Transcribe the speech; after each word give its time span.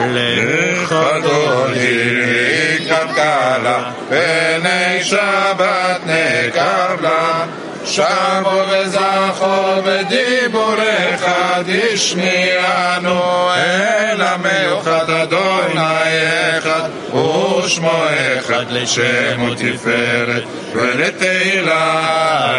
לך 0.00 0.94
לקראת 1.74 3.08
קלה, 3.14 3.90
פני 4.08 5.04
שבת 5.04 6.00
נקבלה. 6.06 7.46
שבו 7.86 8.62
וזכור 8.70 9.80
בדיבורך 9.84 11.24
תשמיענו 11.66 13.50
אל 13.56 14.22
המיוחד 14.22 15.10
אדוני 15.10 16.58
אחד 16.58 16.88
ושמו 17.14 18.04
אחד 18.38 18.64
לשם 18.70 19.42
ותפארת 19.50 20.42
ולתהילה 20.72 22.02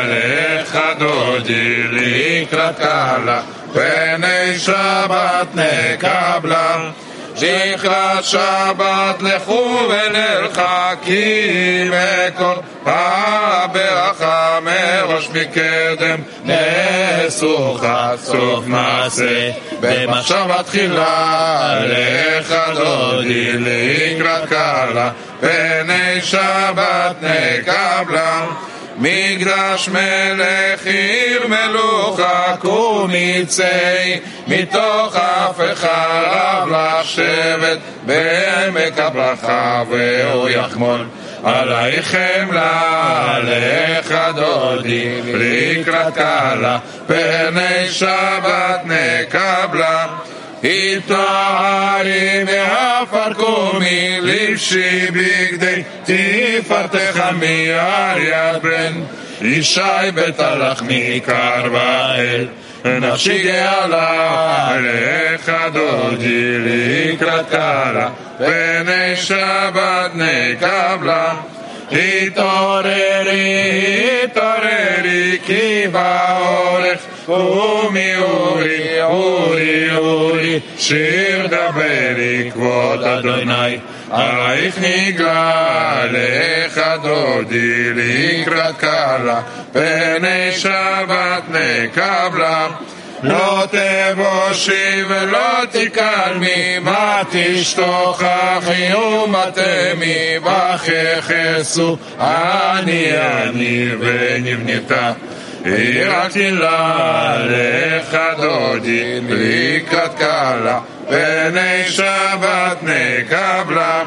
לך 0.03 0.79
דודי 0.99 1.83
לקראת 1.91 2.77
קלה 2.77 3.41
פני 3.73 4.59
שבת 4.59 5.47
נקבלה 5.55 6.77
לקראת 7.41 8.23
שבת 8.23 9.21
לכו 9.21 9.89
ונרחקים 9.89 11.11
מכל 11.91 12.53
הברכה 12.85 14.59
מראש 14.61 15.29
מקדם. 15.29 16.19
נעשו 16.43 17.77
סוף 18.23 18.65
מעשה 18.65 19.51
במחשבה 19.79 20.63
תחילה 20.63 21.79
לך 21.83 22.55
דודי 22.75 23.51
לקראת 23.53 24.49
קלה 24.49 25.09
פני 25.39 26.21
שבת 26.21 27.15
נקבלה 27.21 28.45
מקדש 28.97 29.89
מלך 29.89 30.85
עיר 30.85 31.47
מלוכה 31.47 32.55
קומיצי 32.59 33.63
מתוך 34.47 35.15
אף 35.15 35.59
אחד 35.73 36.65
לשבת 36.71 37.77
בעמק 38.05 38.99
הברכה 38.99 39.83
והוא 39.89 40.49
יחמול 40.49 41.05
עלייך 41.43 42.15
חמלה, 42.15 43.35
עליך 43.35 44.15
דודי, 44.35 45.21
לקראת 45.33 46.13
קלה, 46.13 46.79
פני 47.07 47.89
שבת 47.89 48.81
נקבלה. 48.85 50.07
התארי 50.63 52.43
מעפר 52.43 53.33
קומי, 53.33 54.17
לבשי 54.21 55.07
בגדי 55.11 55.83
תפארתך 56.03 57.23
מאריה 57.39 58.53
ברן, 58.61 59.03
ישי 59.41 60.11
בית 60.15 60.39
הלחמי 60.39 61.19
קרבאל. 61.25 62.47
נפשי 62.85 63.43
גאלה, 63.43 64.67
עליך 64.69 65.51
דודי 65.73 66.57
לקראת 66.59 67.49
קלה, 67.49 68.09
פני 68.37 69.15
שבת 69.15 70.11
נקבלה. 70.15 71.33
התעוררי, 71.91 73.43
התעוררי, 74.23 75.37
כי 75.45 75.87
באורך 75.91 76.99
קומי 77.25 78.15
אורי, 78.15 79.01
אורי, 79.01 79.95
אורי, 79.95 80.59
שיר 80.77 81.47
דברי 81.47 82.51
כבוד 82.53 83.03
אדוני, 83.03 83.77
עלייך 84.11 84.75
נגלה, 84.81 86.03
דודי 87.03 87.93
לקראת 87.93 88.77
קלה, 88.77 89.41
פני 89.73 90.51
שבת 90.51 91.43
נקבלה. 91.49 92.67
לא 93.23 93.63
תבושי 93.71 95.03
ולא 95.07 95.65
תקלמי, 95.71 96.79
מה 96.79 97.21
תשתוכחי 97.31 98.93
ומתמי, 98.93 100.37
וככסו 100.43 101.97
אני 102.19 103.11
אני 103.17 103.89
ונבנתה. 103.99 105.13
יראתי 105.65 106.51
לה 106.51 107.35
לך 107.39 108.17
דודי 108.37 109.19
לקראת 109.29 110.13
קלה, 110.17 110.79
פני 111.07 111.89
שבת 111.89 112.77
נקבלה. 112.83 114.03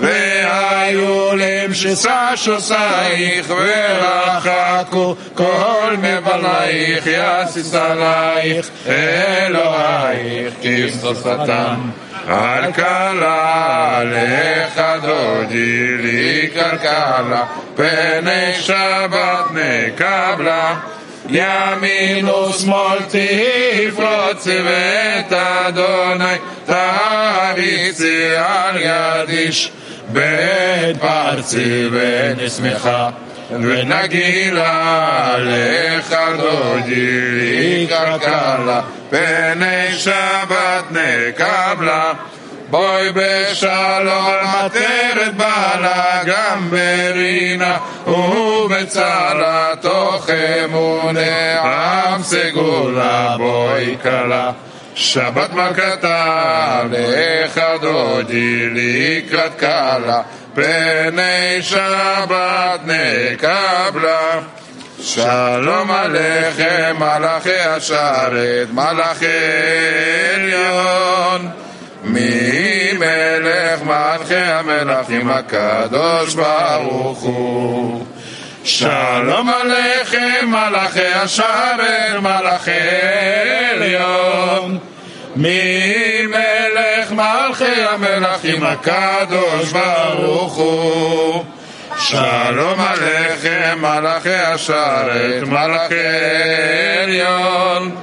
והיו 0.00 1.30
למשסה 1.36 2.36
שוסייך 2.36 3.50
ורחקו 3.50 5.14
כל 5.34 5.94
מבלייך 5.98 7.04
יסיס 7.06 7.74
עלייך 7.74 8.70
אלוהיך 8.86 10.54
כבשושתם 10.62 11.90
על 12.28 12.72
קלה 12.72 14.00
לך 14.04 14.82
דודי 15.02 15.96
לקראת 15.98 16.80
קלה 16.80 17.44
פני 17.76 18.54
שבת 18.60 19.44
נקבלה. 19.54 20.74
ימין 21.30 22.28
ושמאל 22.28 22.98
תפרוץ 22.98 24.46
ואת 24.64 25.32
אדוני 25.32 26.34
תריצי 26.66 28.26
על 28.36 28.76
יד 28.76 29.28
איש 29.28 29.70
בית 30.11 30.97
פרצי 30.99 31.89
ונשמחה 31.91 33.09
ונגילה 33.51 35.35
לך 35.39 36.15
דודי 36.37 37.85
לקראת 37.85 38.21
קלה 38.21 38.81
פני 39.09 39.93
שבת 39.97 40.83
נקבלה 40.91 42.13
בואי 42.69 43.09
בשלום 43.13 44.27
עטרת 44.43 45.35
בעלה 45.37 46.21
גם 46.25 46.69
ברינה 46.69 47.77
ובצלה 48.07 49.67
תוך 49.81 50.29
אמונה 50.63 51.61
עם 51.61 52.23
סגולה 52.23 53.35
בואי 53.37 53.95
כלה 54.01 54.51
שבת 54.98 55.52
מלכתה 55.52 56.82
לך 56.90 57.60
דודי 57.80 58.68
לקראת 58.70 59.54
קלה 59.56 60.22
פני 60.54 61.62
שבת 61.62 62.80
נקבלה. 62.84 64.40
שלום 65.02 65.90
עליכם 65.90 66.96
מלאכי 66.98 67.58
השרת 67.58 68.68
מלאכי 68.72 69.26
עליון. 70.34 71.50
ממלך 72.04 73.82
מלכי 73.82 74.34
המלכים 74.34 75.30
הקדוש 75.30 76.34
ברוך 76.34 77.20
הוא 77.20 78.06
שלום 78.68 79.48
עליכם 79.48 80.46
מלאכי 80.46 81.06
השרת 81.14 82.20
מלאכי 82.20 82.70
עליון. 83.72 84.78
ממלך 85.36 87.12
מלכי 87.12 87.82
המלכים 87.90 88.62
הקדוש 88.64 89.72
ברוך 89.72 90.54
הוא? 90.54 91.44
שלום 91.98 92.80
עליכם 92.80 93.78
מלאכי 93.80 94.34
השרת 94.34 95.42
מלאכי 95.46 95.94
עליון. 97.02 97.96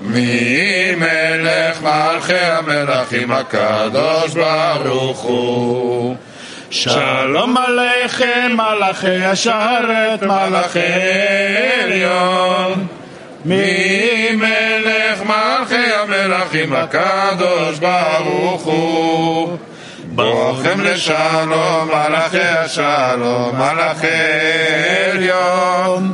ממלך 0.00 1.82
מלכי 1.82 2.38
המלכים 2.38 3.32
הקדוש 3.32 4.34
ברוך 4.34 5.20
הוא 5.20 6.16
שלום 6.70 7.56
עליכם 7.56 8.52
מלאכי 8.52 9.24
השרת 9.24 10.22
מלאכי 10.22 10.78
עליון. 11.82 12.86
ממלך 13.44 15.22
מלכי 15.26 15.74
המלכים? 15.74 16.72
הקדוש 16.72 17.78
ברוך 17.78 18.62
הוא. 18.62 19.56
בוכם 20.02 20.80
לשלום 20.80 21.88
מלאכי 21.88 22.38
השלום 22.40 23.56
מלאכי 23.56 24.06
עליון. 25.12 26.12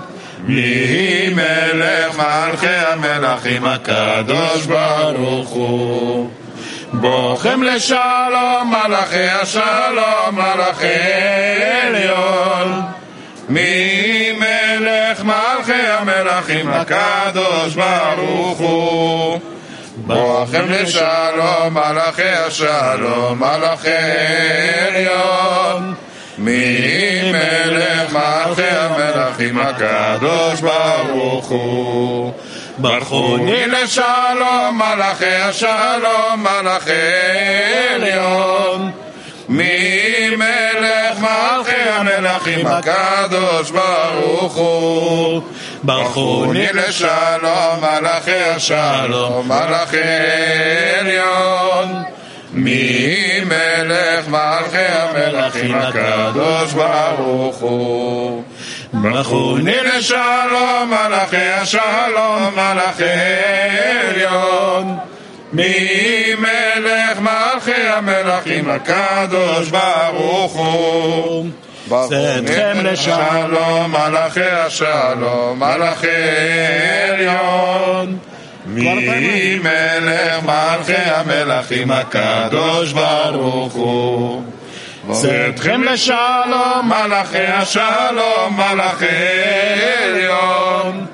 ממלך 0.48 2.16
מלכי 2.18 2.66
המלכים? 2.66 3.64
הקדוש 3.64 4.66
ברוך 4.66 5.48
הוא 5.48 6.30
בוכם 7.00 7.62
לשלום 7.62 8.74
מלאכי 8.74 9.28
השלום 9.28 10.32
מלאכי 10.32 10.86
עליון. 11.82 12.82
ממלך 13.48 15.24
מלכי 15.24 15.72
המלכים? 15.72 16.68
הקדוש 16.70 17.74
ברוך 17.74 18.58
הוא. 18.58 19.40
בוכם 19.96 20.64
לשלום 20.68 21.74
מלאכי 21.74 22.28
השלום 22.28 23.38
מלאכי 23.38 23.88
עליון. 24.86 25.94
ממלך 26.38 28.12
מלכי 28.12 28.68
המלכים? 28.70 29.58
הקדוש 29.58 30.60
ברוך 30.60 31.48
הוא 31.48 32.32
ברכוני 32.78 33.66
לשלום, 33.66 34.78
מלאכי 34.78 35.34
השלום, 35.34 36.36
מלאכי 36.36 36.92
עליון. 37.94 38.90
מי 39.48 40.30
מלך 40.36 41.18
מלכי 41.18 41.90
המלכים 41.90 42.66
הקדוש 42.66 43.70
ברוך 43.70 44.54
הוא. 44.54 45.42
ברכוני 45.82 46.66
לשלום, 46.72 47.80
מלאכי 47.80 48.42
השלום, 48.42 49.48
מלאכי 49.48 49.98
עליון. 51.00 52.02
מי 52.52 53.40
מלך 53.44 54.28
מלכי 54.28 54.86
המלכים 54.88 55.74
הקדוש 55.74 56.72
ברוך 56.72 57.56
הוא. 57.56 58.42
ברכוני 59.02 59.76
לשלום 59.84 60.90
מלאכי 60.90 61.36
השלום 61.36 62.54
מלאכי 62.54 63.04
עליון. 64.08 64.96
מי 65.52 66.34
מלך 66.38 67.20
מלכי 67.20 67.82
המלכים? 67.82 68.70
הקדוש 68.70 69.68
ברוך 69.68 70.52
הוא. 70.52 71.46
צאתכם 71.88 72.76
לשלום 72.82 73.92
מלאכי 73.92 74.50
השלום 74.50 75.58
מלאכי 75.58 76.08
עליון. 77.08 78.18
מי 78.66 79.58
מלך 79.62 80.44
מלכי 80.44 80.92
המלכים? 80.96 81.90
הקדוש 81.90 82.92
ברוך 82.92 83.72
הוא 83.72 84.42
צאתכם 85.12 85.82
לשלום 85.82 86.82
מלאכי 86.88 87.46
השלום 87.46 88.56
מלאכי 88.56 89.06
עליון. 90.04 91.06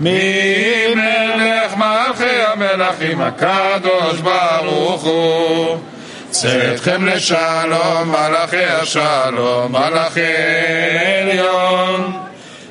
מי 0.00 0.94
מלך 0.94 1.76
מלכי 1.76 2.40
המלכים 2.46 3.20
הקדוש 3.20 4.20
ברוך 4.20 5.02
הוא. 5.02 5.78
צאתכם 6.30 7.06
לשלום 7.06 8.08
מלאכי 8.08 8.64
השלום 8.64 9.72
מלאכי 9.72 10.20
עליון. 11.22 12.12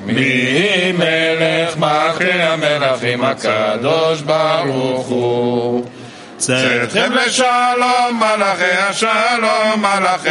מי 0.06 0.92
מלך 0.92 1.76
מלכי 1.76 2.32
המלכים 2.32 3.24
הקדוש 3.24 4.20
ברוך 4.20 5.06
הוא 5.06 5.86
צאתכם 6.36 7.12
לשלום 7.12 8.20
מלאכי 8.20 8.64
השלום 8.64 9.80
מלאכי 9.80 10.28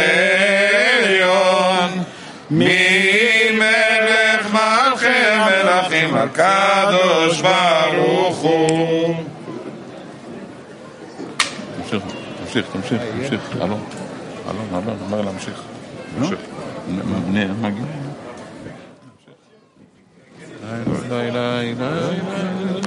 עליון 1.02 2.02
מי 2.50 2.78
מלך 3.52 4.52
מלכי 4.52 5.06
המלכים 5.06 6.14
הקדוש 6.14 7.40
ברוך 7.40 8.38
הוא 8.38 9.14
תמשיך, 11.82 12.02
תמשיך, 12.44 12.66
תמשיך, 12.72 13.02
תמשיך, 13.20 13.56
אלון, 13.56 13.84
אלון, 14.50 14.68
אלון, 14.72 14.98
אומר 15.06 15.20
להמשיך. 15.20 15.62
תמשיך. 16.18 16.40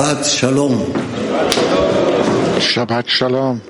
Shabbat 0.00 0.24
Shalom. 0.24 0.72
Shabbat 2.58 3.06
Shalom. 3.06 3.60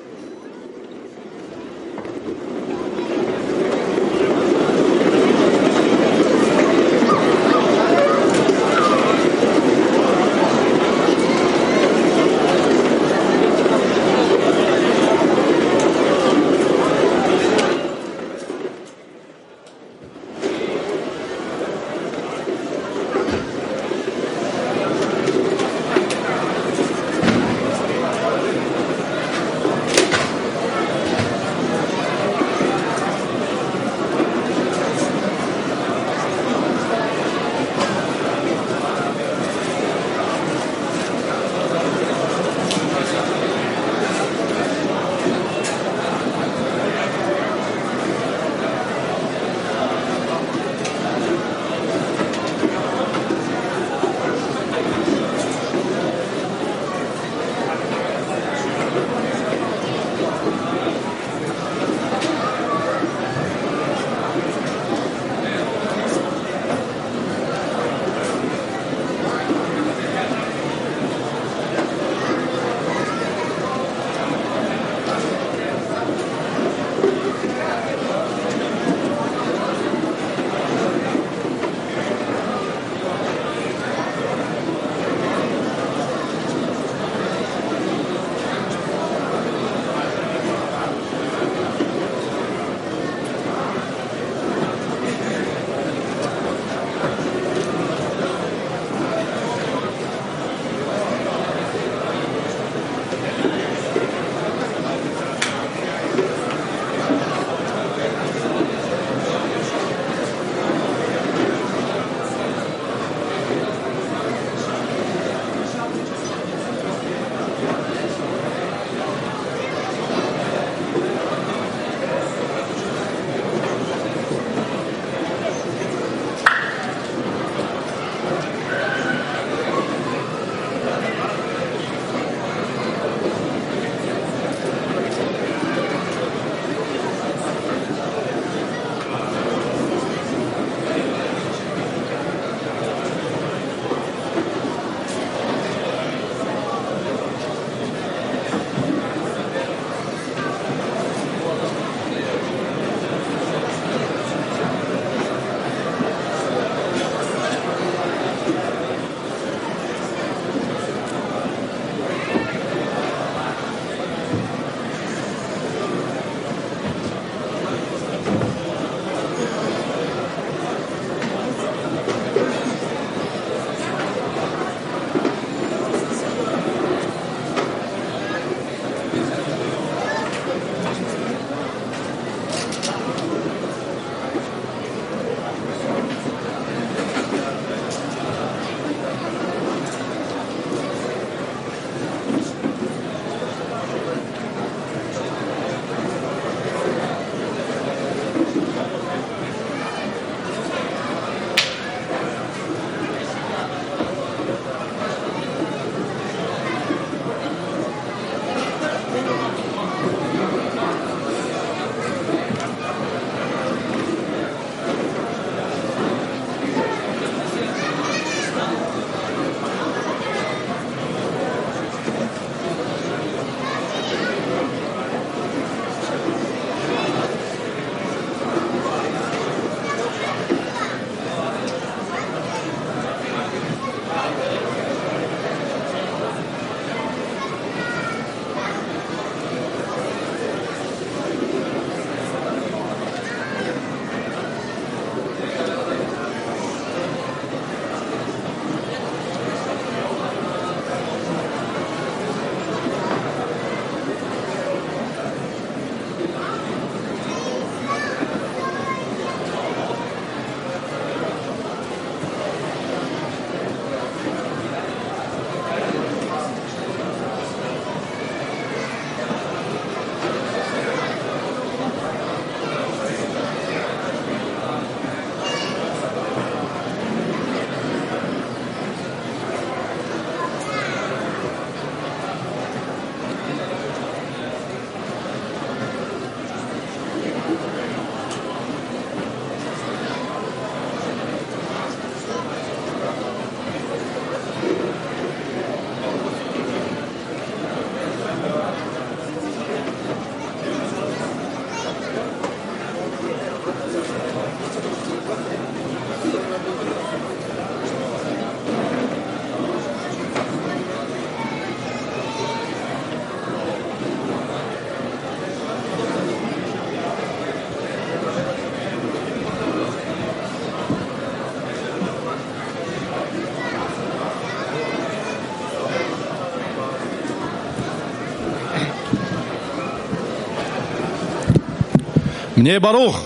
Bnei 332.60 332.78
Baruch. 332.78 333.18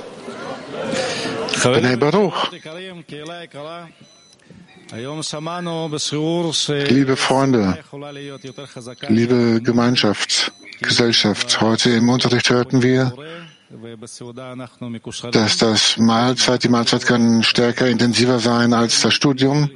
Bnei 1.64 1.96
Baruch. 1.96 2.52
Liebe 6.88 7.16
Freunde, 7.16 7.78
liebe 9.08 9.60
Gemeinschaft, 9.60 10.52
Gesellschaft, 10.80 11.60
heute 11.60 11.90
im 11.90 12.08
Unterricht 12.10 12.48
hörten 12.48 12.80
wir, 12.80 13.12
dass 15.32 15.58
das 15.58 15.96
Mahlzeit, 15.96 16.62
die 16.62 16.68
Mahlzeit 16.68 17.04
kann 17.04 17.42
stärker, 17.42 17.88
intensiver 17.88 18.38
sein 18.38 18.72
als 18.72 19.00
das 19.00 19.14
Studium, 19.14 19.68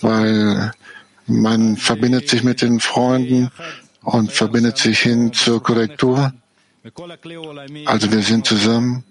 weil 0.00 0.72
man 1.28 1.76
verbindet 1.76 2.28
sich 2.28 2.42
mit 2.42 2.62
den 2.62 2.80
Freunden 2.80 3.52
und 4.02 4.32
verbindet 4.32 4.76
sich 4.76 4.98
hin 4.98 5.32
zur 5.32 5.62
Korrektur. 5.62 6.32
Also 7.86 8.12
wir 8.12 8.22
sind 8.22 8.46
zusammen 8.46 9.04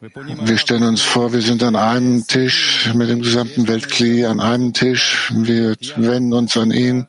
wir 0.00 0.58
stellen 0.58 0.84
uns 0.84 1.02
vor, 1.02 1.32
wir 1.32 1.40
sind 1.42 1.60
an 1.64 1.74
einem 1.74 2.24
Tisch 2.24 2.88
mit 2.94 3.08
dem 3.08 3.20
gesamten 3.20 3.66
Weltkli, 3.66 4.24
an 4.24 4.38
einem 4.38 4.72
Tisch. 4.72 5.32
Wir 5.34 5.74
wenden 5.96 6.32
uns 6.34 6.56
an 6.56 6.70
ihn, 6.70 7.08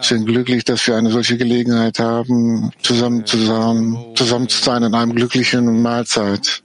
sind 0.00 0.24
glücklich, 0.24 0.64
dass 0.64 0.86
wir 0.86 0.96
eine 0.96 1.10
solche 1.10 1.36
Gelegenheit 1.36 1.98
haben, 1.98 2.70
zusammen, 2.82 3.26
zu 3.26 3.36
sein, 3.36 3.98
zusammen 4.14 4.48
zu 4.48 4.62
sein 4.62 4.82
in 4.84 4.94
einem 4.94 5.14
glücklichen 5.14 5.82
Mahlzeit. 5.82 6.62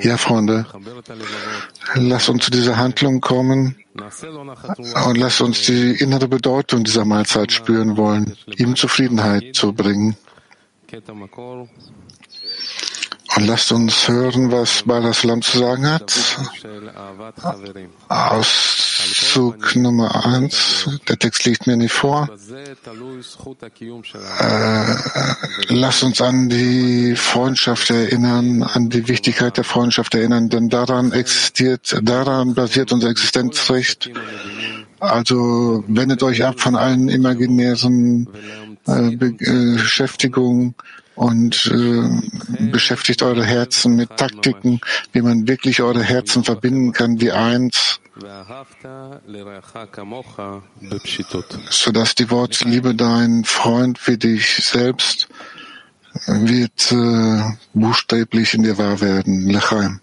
Ja, 0.00 0.16
Freunde, 0.16 0.66
lass 1.94 2.28
uns 2.30 2.44
zu 2.44 2.50
dieser 2.50 2.76
Handlung 2.78 3.20
kommen 3.20 3.76
und 5.06 5.18
lass 5.18 5.40
uns 5.42 5.62
die 5.66 5.90
innere 5.90 6.26
Bedeutung 6.26 6.84
dieser 6.84 7.04
Mahlzeit 7.04 7.52
spüren 7.52 7.98
wollen, 7.98 8.34
ihm 8.56 8.76
Zufriedenheit 8.76 9.54
zu 9.54 9.74
bringen. 9.74 10.16
Und 13.36 13.46
lasst 13.46 13.70
uns 13.72 14.08
hören, 14.08 14.50
was 14.50 14.82
Balas 14.84 15.22
Lam 15.22 15.42
zu 15.42 15.58
sagen 15.58 15.86
hat. 15.86 16.12
Auszug 18.08 19.76
Nummer 19.76 20.24
eins. 20.26 20.88
Der 21.08 21.18
Text 21.18 21.44
liegt 21.44 21.66
mir 21.66 21.76
nicht 21.76 21.92
vor. 21.92 22.28
Äh, 24.40 24.94
lasst 25.68 26.02
uns 26.02 26.20
an 26.22 26.48
die 26.48 27.14
Freundschaft 27.16 27.90
erinnern, 27.90 28.62
an 28.62 28.88
die 28.88 29.06
Wichtigkeit 29.08 29.56
der 29.58 29.64
Freundschaft 29.64 30.14
erinnern, 30.14 30.48
denn 30.48 30.68
daran 30.70 31.12
existiert, 31.12 31.98
daran 32.02 32.54
basiert 32.54 32.92
unser 32.92 33.10
Existenzrecht. 33.10 34.10
Also 35.00 35.84
wendet 35.86 36.22
euch 36.22 36.44
ab 36.44 36.58
von 36.58 36.74
allen 36.74 37.08
imaginären 37.08 38.26
äh, 38.88 39.12
äh, 39.12 39.76
Beschäftigung 39.76 40.74
und 41.14 41.70
äh, 41.72 42.66
beschäftigt 42.70 43.22
eure 43.22 43.44
Herzen 43.44 43.96
mit 43.96 44.16
Taktiken, 44.16 44.80
wie 45.12 45.20
man 45.20 45.46
wirklich 45.46 45.82
eure 45.82 46.02
Herzen 46.02 46.42
verbinden 46.42 46.92
kann, 46.92 47.20
wie 47.20 47.32
eins, 47.32 48.00
sodass 51.70 52.14
die 52.14 52.30
Worte 52.30 52.68
Liebe 52.68 52.94
dein 52.94 53.44
Freund 53.44 54.06
wie 54.06 54.16
dich 54.16 54.56
selbst 54.56 55.28
wird 56.26 56.90
äh, 56.90 57.42
buchstäblich 57.74 58.54
in 58.54 58.62
dir 58.62 58.78
wahr 58.78 59.00
werden. 59.00 59.48
Lechaim. 59.48 60.00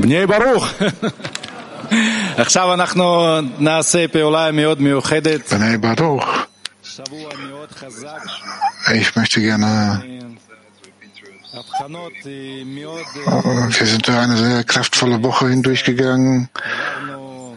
בני 0.00 0.26
ברוך. 0.26 0.68
עכשיו 2.36 2.74
אנחנו 2.74 3.36
נעשה 3.58 4.08
פעולה 4.08 4.52
מאוד 4.52 4.80
מיוחדת. 4.80 5.52
Bnei 5.52 5.84
Baruch. 5.84 6.26
שבוע 6.82 7.30
מאוד 7.36 7.72
חזק, 7.72 8.22
Ich 8.88 9.16
möchte 9.16 9.40
gerne, 9.40 10.00
הבחנות 11.54 12.12
אה, 12.26 12.62
מאוד... 12.64 13.06
wir 13.78 13.86
sind 13.86 14.06
durch 14.06 14.16
eine 14.16 14.36
sehr 14.36 14.64
kraftvolle 14.64 15.22
Woche 15.22 15.48
hindurchgegangen, 15.48 16.48
עברנו, 16.54 17.56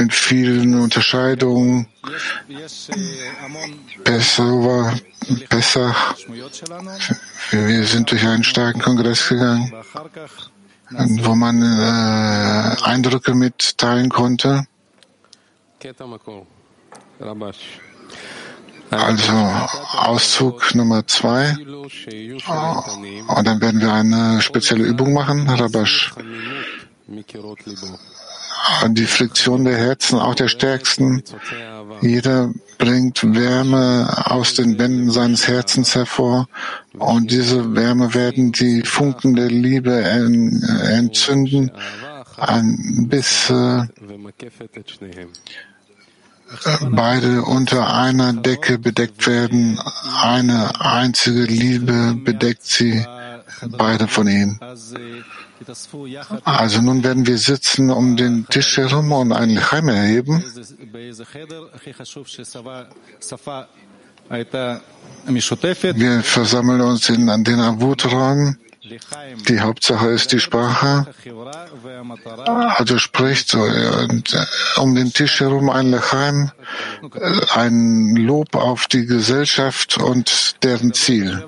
mit 0.00 0.12
vielen 0.12 0.74
Unterscheidungen. 0.80 1.86
יש, 2.08 2.40
יש 2.48 2.90
אה, 2.90 3.44
המון 3.44 3.70
Pessoa, 4.04 4.92
Pessach, 5.50 6.14
משמעויות 6.14 6.54
שלנו, 6.54 6.90
wir 7.50 7.66
wir 7.68 7.86
sind 7.86 8.10
durch 8.10 8.24
einen 8.26 8.44
starken 8.44 8.80
Kongress 8.80 9.28
gegangen, 9.28 9.72
ואחר 9.72 10.06
כך 10.16 10.48
wo 10.89 11.35
man 11.35 11.61
äh, 11.61 12.75
Eindrücke 12.83 13.33
mitteilen 13.33 14.09
konnte. 14.09 14.65
Also 18.91 19.31
Auszug 19.97 20.75
Nummer 20.75 21.05
zwei. 21.07 21.55
Oh, 22.47 23.33
und 23.35 23.47
dann 23.47 23.61
werden 23.61 23.81
wir 23.81 23.93
eine 23.93 24.41
spezielle 24.41 24.83
Übung 24.83 25.13
machen, 25.13 25.49
Rabash 25.49 26.13
die 28.89 29.05
Friktion 29.05 29.65
der 29.65 29.77
Herzen, 29.77 30.19
auch 30.19 30.35
der 30.35 30.47
stärksten. 30.47 31.23
Jeder 32.01 32.51
bringt 32.77 33.23
Wärme 33.23 34.07
aus 34.25 34.53
den 34.55 34.77
Wänden 34.77 35.11
seines 35.11 35.47
Herzens 35.47 35.95
hervor 35.95 36.47
und 36.97 37.31
diese 37.31 37.75
Wärme 37.75 38.13
werden 38.13 38.51
die 38.51 38.81
Funken 38.81 39.35
der 39.35 39.47
Liebe 39.47 40.01
entzünden, 40.01 41.71
bis 43.07 43.49
äh, 43.49 43.83
beide 46.91 47.41
unter 47.43 47.93
einer 47.93 48.33
Decke 48.33 48.77
bedeckt 48.77 49.25
werden. 49.25 49.79
Eine 50.21 50.79
einzige 50.79 51.43
Liebe 51.43 52.15
bedeckt 52.23 52.65
sie 52.65 53.05
beide 53.77 54.07
von 54.07 54.27
ihnen. 54.27 54.59
Also 56.43 56.81
nun 56.81 57.03
werden 57.03 57.27
wir 57.27 57.37
sitzen 57.37 57.89
um 57.89 58.17
den 58.17 58.45
Tisch 58.47 58.77
herum 58.77 59.11
und 59.11 59.31
ein 59.31 59.49
Lechaim 59.49 59.89
erheben. 59.89 60.43
Wir 65.97 66.23
versammeln 66.23 66.81
uns 66.81 67.09
in, 67.09 67.29
an 67.29 67.43
den 67.43 67.59
Abutraum. 67.59 68.57
Die 69.47 69.59
Hauptsache 69.59 70.09
ist 70.09 70.31
die 70.31 70.39
Sprache. 70.39 71.07
Also 72.77 72.99
spricht 72.99 73.49
so 73.49 73.65
äh, 73.65 74.07
um 74.77 74.93
den 74.93 75.11
Tisch 75.11 75.39
herum 75.39 75.69
ein 75.69 75.89
Lechaim, 75.89 76.51
äh, 77.15 77.41
ein 77.53 78.15
Lob 78.15 78.55
auf 78.55 78.87
die 78.87 79.05
Gesellschaft 79.05 79.97
und 79.97 80.63
deren 80.63 80.93
Ziel. 80.93 81.43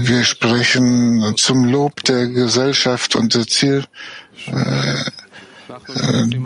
Wir 0.00 0.24
sprechen 0.24 1.34
zum 1.36 1.64
Lob 1.64 2.04
der 2.04 2.28
Gesellschaft 2.28 3.16
und 3.16 3.34
der 3.34 3.46
Ziel 3.46 3.84
äh, 4.46 5.04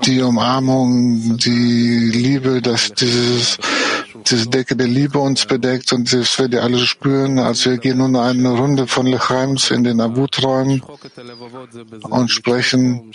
die 0.04 0.20
Umarmung, 0.20 1.36
die 1.38 2.10
Liebe, 2.12 2.60
dass 2.60 2.92
dieses 2.92 3.58
diese 4.30 4.48
Decke 4.48 4.76
der 4.76 4.88
Liebe 4.88 5.18
uns 5.18 5.46
bedeckt 5.46 5.92
und 5.92 6.12
das 6.12 6.38
werdet 6.38 6.54
ihr 6.54 6.62
alle 6.62 6.78
spüren. 6.78 7.38
Also 7.38 7.70
wir 7.70 7.78
gehen 7.78 7.98
nun 7.98 8.16
eine 8.16 8.50
Runde 8.50 8.86
von 8.86 9.06
Lechheims 9.06 9.70
in 9.70 9.84
den 9.84 10.00
Abuträumen 10.00 10.82
und 12.02 12.28
sprechen 12.30 13.12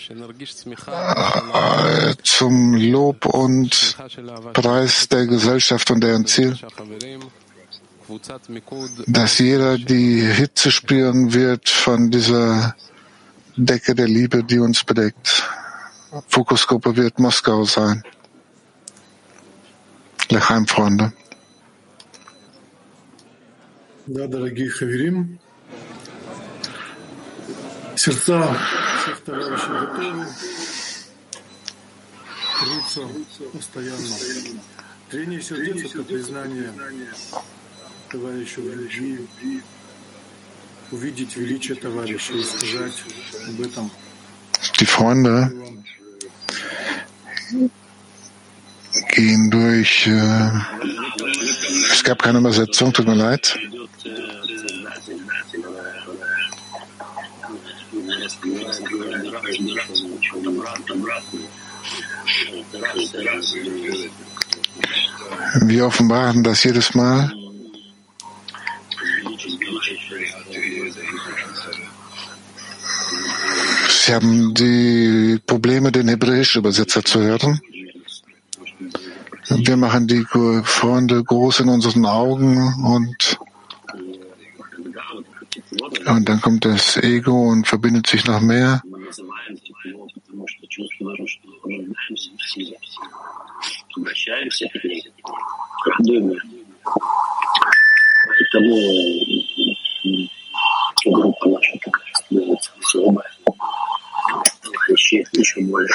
äh, 1.53 2.15
zum 2.23 2.73
Lob 2.73 3.25
und 3.25 3.97
Preis 4.53 5.07
der 5.09 5.27
Gesellschaft 5.27 5.91
und 5.91 6.01
deren 6.01 6.25
Ziel 6.25 6.57
dass 9.07 9.39
jeder 9.39 9.77
die 9.77 10.21
Hitze 10.21 10.71
spüren 10.71 11.33
wird 11.33 11.67
von 11.67 12.09
dieser 12.09 12.75
Decke 13.57 13.95
der 13.95 14.07
Liebe, 14.07 14.43
die 14.43 14.59
uns 14.59 14.83
bedeckt. 14.83 15.43
Fokusgruppe 16.29 16.95
wird 16.95 17.19
Moskau 17.19 17.65
sein. 17.65 18.03
Lechaim-Freunde. 20.29 21.11
Да, 24.07 24.27
дорогие 24.27 24.69
хаверим, 24.69 25.39
сердца 27.95 28.55
всех 29.01 29.19
товарищей 29.21 29.67
готовы. 29.67 30.25
Трутся 32.59 33.01
постоянно. 33.51 34.15
Трение 35.09 35.41
сердец— 35.41 35.91
это 35.93 36.03
признание 36.03 36.71
товарищу 38.09 38.61
в 38.61 38.73
любви, 38.73 39.61
увидеть 40.91 41.35
величие 41.35 41.75
товарища 41.75 42.33
и 42.33 42.43
сказать 42.43 43.03
об 43.49 43.61
этом. 43.61 43.91
Die 44.79 44.85
Freunde 44.85 45.51
gehen 49.13 49.49
durch. 49.49 50.07
Äh, 50.07 50.49
es 51.91 52.03
gab 52.03 52.21
keine 52.21 52.39
Übersetzung, 52.39 52.93
tut 52.93 53.07
mir 53.07 53.15
leid. 53.15 53.57
Wir 65.61 65.85
offenbaren 65.85 66.43
das 66.43 66.63
jedes 66.63 66.93
Mal. 66.93 67.31
Sie 73.89 74.13
haben 74.13 74.53
die 74.53 75.39
Probleme, 75.45 75.91
den 75.91 76.07
hebräischen 76.07 76.59
Übersetzer 76.59 77.03
zu 77.03 77.19
hören. 77.19 77.59
Wir 79.49 79.77
machen 79.77 80.07
die 80.07 80.25
Freunde 80.63 81.23
groß 81.23 81.61
in 81.61 81.69
unseren 81.69 82.05
Augen 82.05 82.57
und, 82.83 83.39
und 86.05 86.29
dann 86.29 86.41
kommt 86.41 86.65
das 86.65 86.97
Ego 86.97 87.49
und 87.49 87.67
verbindet 87.67 88.07
sich 88.07 88.25
noch 88.25 88.41
mehr. 88.41 88.81
Мы 88.83 89.07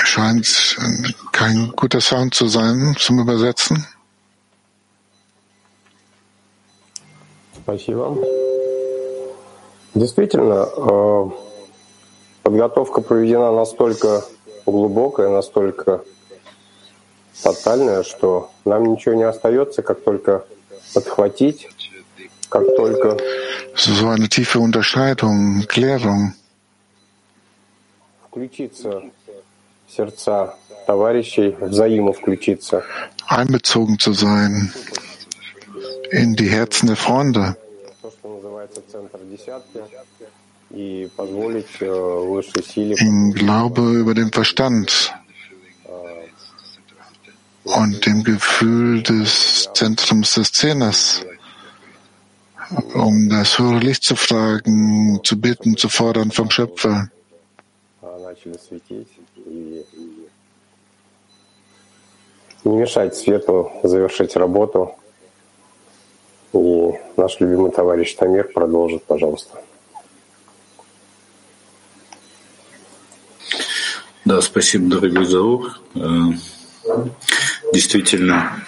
Scheint 0.05 0.77
kein 1.33 1.73
guter 1.77 2.01
Sound 2.01 2.35
zu 2.35 2.49
sein 2.49 2.95
zum 2.99 3.21
Übersetzen. 3.21 3.87
Спасибо. 7.63 8.17
Действительно, 9.95 10.69
э, 10.77 11.31
подготовка 12.43 13.03
проведена 13.03 13.53
настолько 13.53 14.25
глубокая, 14.67 15.29
настолько 15.29 16.03
тотальная, 17.43 18.03
что 18.03 18.51
нам 18.65 18.85
ничего 18.85 19.15
не 19.15 19.25
остается, 19.25 19.83
как 19.83 20.03
только 20.03 20.45
подхватить, 20.95 21.69
как 22.49 22.65
только 22.77 23.19
So 23.75 24.09
eine 24.11 24.29
tiefe 24.29 24.59
Unterscheidung, 24.59 25.65
Klärung. 25.67 26.35
включиться 28.32 29.04
в 29.88 29.92
сердца 29.92 30.56
товарищей, 30.86 31.56
взаимо 31.60 32.14
включиться. 32.14 32.84
einbezogen 33.28 34.00
zu 34.00 34.14
sein 34.14 34.74
in 36.12 36.36
die 36.36 36.50
Herzen 36.50 36.88
der 36.88 36.96
Freunde, 36.96 37.58
То, 38.02 38.12
что 38.12 38.36
называется 38.36 38.82
центр 38.90 39.20
десятки, 39.30 39.82
и 40.70 41.10
позволить 41.16 41.82
э, 41.82 41.90
высшей 41.90 42.64
силе 42.64 42.96
im 43.00 43.34
Glaube 43.34 43.82
über 43.82 44.14
den 44.14 44.32
Verstand 44.32 45.14
und 47.64 48.06
dem 48.06 48.24
Gefühl 48.24 49.04
des 49.04 49.70
Zentrums 49.74 50.36
des 50.36 50.52
Zehners, 50.54 51.26
um 52.94 53.30
das 53.30 53.60
höhere 53.60 53.80
Licht 53.80 54.04
zu 54.04 54.16
fragen, 54.16 55.20
zu 55.24 55.40
bitten, 55.40 55.76
zu 55.76 55.90
fordern 55.90 56.32
vom 56.32 56.50
Schöpfer. 56.50 57.10
Начали 58.45 58.59
светить 58.59 59.09
и 59.37 59.85
не 62.65 62.77
мешать 62.77 63.17
свету 63.17 63.73
завершить 63.83 64.37
работу 64.37 64.95
и 66.53 66.93
Наш 67.17 67.41
любимый 67.41 67.71
товарищ 67.71 68.15
Тамир 68.15 68.51
продолжит, 68.53 69.05
пожалуйста. 69.05 69.63
Да, 74.25 74.41
спасибо, 74.41 74.89
дорогой 74.89 75.27
Заур. 75.27 75.79
Э, 75.95 76.01
Действительно, 77.73 78.65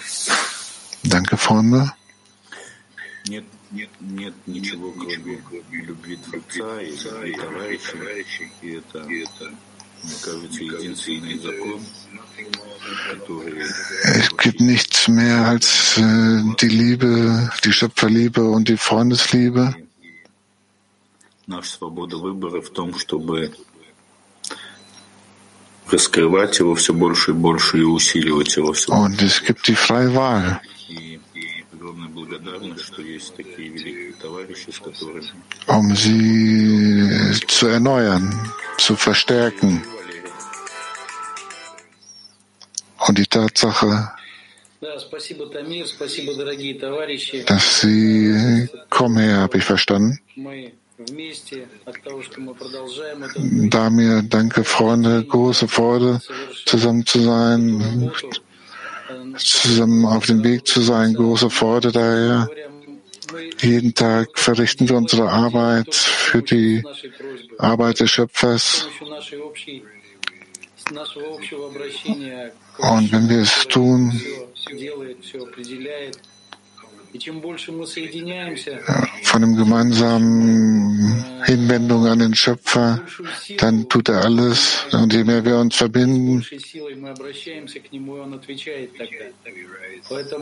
Danke, 1.03 1.37
Freunde. 1.37 1.85
Нет, 3.71 3.89
нет, 3.99 4.33
нет 4.45 4.47
ничего, 4.47 4.91
кроме 4.91 5.41
любви 5.71 6.17
Творца 6.17 6.81
и 6.81 6.91
любви 6.91 7.37
товарищей. 7.37 8.51
И 8.61 8.71
это, 8.71 9.03
мне 9.05 9.25
кажется, 10.21 10.63
единственный 10.63 11.37
закон, 11.39 11.81
который 13.11 13.63
Es 14.03 14.37
gibt 14.37 14.59
nichts 14.59 15.07
mehr 15.07 15.47
als 15.47 15.97
äh, 15.97 16.43
die 16.61 16.69
Liebe, 16.69 17.49
die 17.63 17.73
Schöpferliebe 17.73 18.43
und 18.43 18.69
die 18.69 18.77
Freundesliebe. 18.77 19.75
наша 21.47 21.77
свобода 21.77 22.17
выбора 22.17 22.61
в 22.61 22.69
том, 22.69 22.97
чтобы 22.97 23.51
раскрывать 25.89 26.59
его 26.59 26.75
все 26.75 26.93
больше 26.93 27.31
и 27.31 27.33
больше 27.33 27.79
и 27.79 27.83
усиливать 27.83 28.55
его 28.55 28.73
все 28.73 28.91
Und 28.91 29.21
es 29.21 29.43
gibt 29.43 29.67
die 29.67 29.75
freie 29.75 30.13
Wahl. 30.13 30.59
И 30.89 31.14
um 35.67 35.95
sie 35.95 37.39
zu 37.47 37.67
erneuern, 37.67 38.51
zu 38.77 38.95
verstärken. 38.95 39.83
Und 43.07 43.17
die 43.17 43.25
Tatsache, 43.25 44.11
dass 47.45 47.81
sie, 47.81 48.69
komm 48.89 49.17
her, 49.17 49.37
habe 49.37 49.57
ich 49.57 49.63
verstanden. 49.63 50.19
Damir, 53.69 54.23
danke 54.23 54.63
Freunde, 54.63 55.23
große 55.25 55.67
Freude, 55.67 56.21
zusammen 56.65 57.05
zu 57.05 57.19
sein, 57.19 58.11
zusammen 59.37 60.05
auf 60.05 60.25
dem 60.25 60.43
Weg 60.43 60.67
zu 60.67 60.81
sein. 60.81 61.13
Große 61.13 61.49
Freude 61.49 61.91
daher. 61.91 62.49
Jeden 63.61 63.93
Tag 63.93 64.37
verrichten 64.37 64.87
wir 64.87 64.97
unsere 64.97 65.29
Arbeit 65.29 65.93
für 65.95 66.41
die 66.41 66.83
Arbeit 67.57 67.99
des 67.99 68.11
Schöpfers. 68.11 68.87
Und 72.77 73.11
wenn 73.11 73.29
wir 73.29 73.41
es 73.41 73.67
tun, 73.67 74.21
von 79.23 79.41
dem 79.41 79.55
gemeinsamen 79.55 81.25
Hinwendung 81.45 82.07
an 82.07 82.19
den 82.19 82.35
Schöpfer, 82.35 83.01
dann 83.57 83.87
tut 83.89 84.09
er 84.09 84.23
alles. 84.23 84.85
Und 84.91 85.13
je 85.13 85.23
mehr 85.23 85.43
wir 85.45 85.57
uns 85.57 85.75
verbinden, 85.75 86.45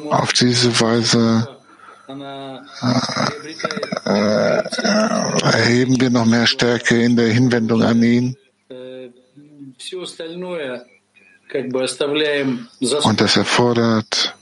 auf 0.09 0.33
diese 0.33 0.79
Weise 0.79 1.47
äh, 2.07 2.57
äh, 4.05 4.63
erheben 5.41 6.01
wir 6.01 6.09
noch 6.09 6.25
mehr 6.25 6.45
Stärke 6.47 7.01
in 7.01 7.15
der 7.15 7.29
Hinwendung 7.29 7.81
an 7.81 8.03
ihn. 8.03 8.36
Und 13.03 13.21
das 13.21 13.38
erfordert 13.38 14.36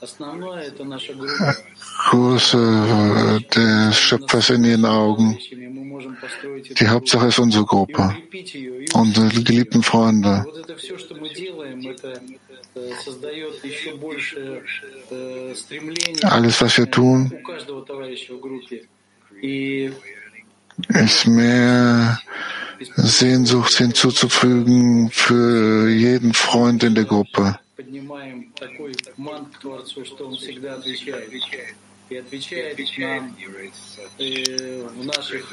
Größe 1.97 2.57
äh, 2.57 3.55
des 3.55 3.97
Schöpfers 3.97 4.49
in 4.49 4.63
ihren 4.63 4.85
Augen. 4.85 5.37
Die 6.79 6.87
Hauptsache 6.87 7.27
ist 7.27 7.39
unsere 7.39 7.65
Gruppe, 7.65 8.15
unsere 8.93 9.29
geliebten 9.29 9.83
Freunde. 9.83 10.45
Alles, 16.23 16.61
was 16.61 16.77
wir 16.77 16.91
tun, 16.91 17.33
ist 20.89 21.27
mehr 21.27 22.19
Sehnsucht 22.95 23.73
hinzuzufügen 23.73 25.09
für 25.11 25.89
jeden 25.89 26.33
Freund 26.33 26.83
in 26.83 26.95
der 26.95 27.05
Gruppe 27.05 27.59
поднимаем 27.80 28.52
такой 28.52 28.94
мант 29.16 29.56
к 29.56 29.60
Творцу, 29.60 30.04
что 30.04 30.26
он 30.26 30.36
всегда 30.36 30.74
отвечает. 30.74 31.30
И 32.08 32.16
отвечает 32.18 32.78
нам 32.98 33.36
э, 34.18 34.86
в 34.96 35.04
наших 35.04 35.44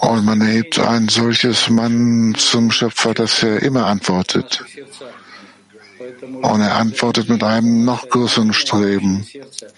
Und 0.00 0.24
man 0.24 0.40
erhebt 0.40 0.80
ein 0.80 1.08
solches 1.08 1.70
Mann 1.70 2.34
zum 2.36 2.72
Schöpfer, 2.72 3.14
dass 3.14 3.44
er 3.44 3.62
immer 3.62 3.86
antwortet. 3.86 4.64
сердцах. 4.74 5.14
Поэтому 5.98 6.40
Und 6.40 6.60
er 6.62 6.76
antwortet 6.76 7.28
mit 7.28 7.42
einem 7.44 7.84
noch 7.84 8.08
größeren 8.08 8.52
Streben. 8.52 9.24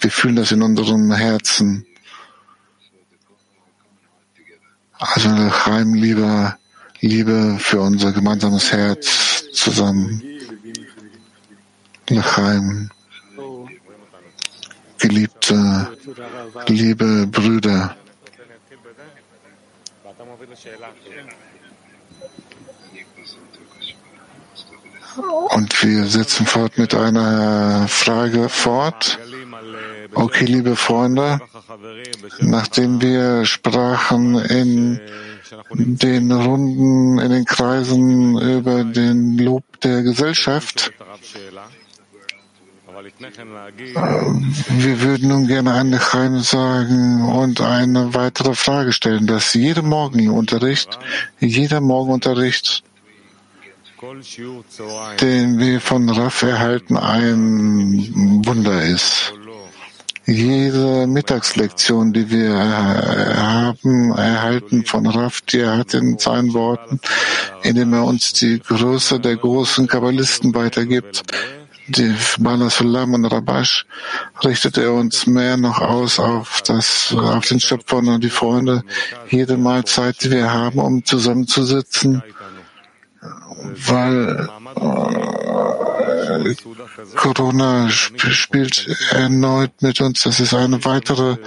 Wir 0.00 0.10
fühlen 0.10 0.36
das 0.36 0.52
in 0.52 0.62
unseren 0.62 1.12
Herzen. 1.12 1.86
Also 4.98 5.30
Chaim, 5.50 5.94
Liebe, 5.94 6.56
Liebe 7.00 7.56
für 7.58 7.80
unser 7.80 8.12
gemeinsames 8.12 8.70
Herz 8.72 9.44
zusammen. 9.52 10.22
L'chaim, 12.09 12.89
geliebte, 14.99 15.97
liebe 16.67 17.27
Brüder. 17.27 17.95
Und 25.49 25.83
wir 25.83 26.05
setzen 26.05 26.45
fort 26.45 26.77
mit 26.77 26.93
einer 26.93 27.87
Frage 27.87 28.49
fort. 28.49 29.17
Okay, 30.13 30.45
liebe 30.45 30.75
Freunde, 30.75 31.39
nachdem 32.39 33.01
wir 33.01 33.45
sprachen 33.45 34.35
in 34.35 34.99
den 35.71 36.31
Runden, 36.31 37.19
in 37.19 37.31
den 37.31 37.45
Kreisen 37.45 38.37
über 38.37 38.83
den 38.83 39.37
Lob 39.37 39.63
der 39.81 40.03
Gesellschaft, 40.03 40.91
wir 43.17 45.01
würden 45.01 45.29
nun 45.29 45.47
gerne 45.47 45.71
an 45.71 45.97
Chaim 45.97 46.39
sagen 46.41 47.21
und 47.21 47.61
eine 47.61 48.13
weitere 48.13 48.55
Frage 48.55 48.91
stellen, 48.91 49.25
dass 49.25 49.53
jeder 49.53 49.83
Morgenunterricht, 49.83 50.99
jeder 51.39 51.79
Morgenunterricht, 51.79 52.83
den 55.21 55.59
wir 55.59 55.79
von 55.79 56.09
Raff 56.09 56.41
erhalten, 56.41 56.97
ein 56.97 58.43
Wunder 58.45 58.83
ist. 58.83 59.33
Jede 60.27 61.05
Mittagslektion, 61.05 62.11
die 62.11 62.31
wir 62.31 62.49
äh, 62.49 63.35
haben, 63.35 64.11
erhalten 64.11 64.83
von 64.83 65.05
Raff, 65.05 65.41
die 65.41 65.59
er 65.59 65.77
hat 65.77 65.93
in 65.93 66.17
seinen 66.17 66.53
Worten, 66.55 66.99
indem 67.61 67.93
er 67.93 68.05
uns 68.05 68.33
die 68.33 68.59
Größe 68.59 69.19
der 69.19 69.35
großen 69.37 69.85
Kabbalisten 69.87 70.55
weitergibt, 70.55 71.21
die 71.87 72.15
Bala 72.39 72.69
Sulam 72.69 73.13
und 73.13 73.25
Rabash, 73.25 73.85
richtet 74.43 74.77
er 74.77 74.93
uns 74.93 75.27
mehr 75.27 75.57
noch 75.57 75.79
aus 75.79 76.19
auf 76.19 76.61
das, 76.65 77.13
auf 77.17 77.45
den 77.45 77.59
Schöpfer 77.59 77.97
und 77.97 78.23
die 78.23 78.29
Freunde. 78.29 78.83
Jede 79.29 79.57
Mahlzeit, 79.57 80.23
die 80.23 80.31
wir 80.31 80.51
haben, 80.51 80.79
um 80.79 81.05
zusammenzusitzen, 81.05 82.23
weil 83.87 84.49
äh, 84.75 86.55
Corona 87.15 87.87
sp 87.89 88.17
spielt 88.31 88.87
erneut 89.11 89.81
mit 89.81 90.01
uns. 90.01 90.23
Das 90.23 90.39
ist 90.39 90.53
eine 90.53 90.83
weitere 90.85 91.37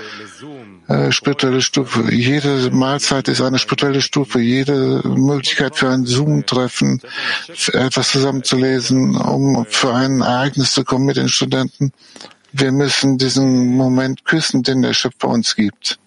äh, 0.88 1.12
spirituelle 1.12 1.60
Stufe. 1.60 2.10
Jede 2.14 2.70
Mahlzeit 2.70 3.28
ist 3.28 3.42
eine 3.42 3.58
spirituelle 3.58 4.00
Stufe. 4.00 4.40
Jede 4.40 5.02
Möglichkeit 5.04 5.76
für 5.76 5.90
ein 5.90 6.06
Zoom-Treffen, 6.06 7.02
etwas 7.74 8.10
zusammenzulesen, 8.12 9.14
um 9.16 9.66
für 9.68 9.92
ein 9.92 10.22
Ereignis 10.22 10.72
zu 10.72 10.84
kommen 10.84 11.04
mit 11.04 11.18
den 11.18 11.28
Studenten. 11.28 11.92
Wir 12.52 12.72
müssen 12.72 13.18
diesen 13.18 13.76
Moment 13.76 14.24
küssen, 14.24 14.62
den 14.62 14.80
der 14.80 14.94
Schöpfer 14.94 15.28
uns 15.28 15.54
gibt. 15.54 15.98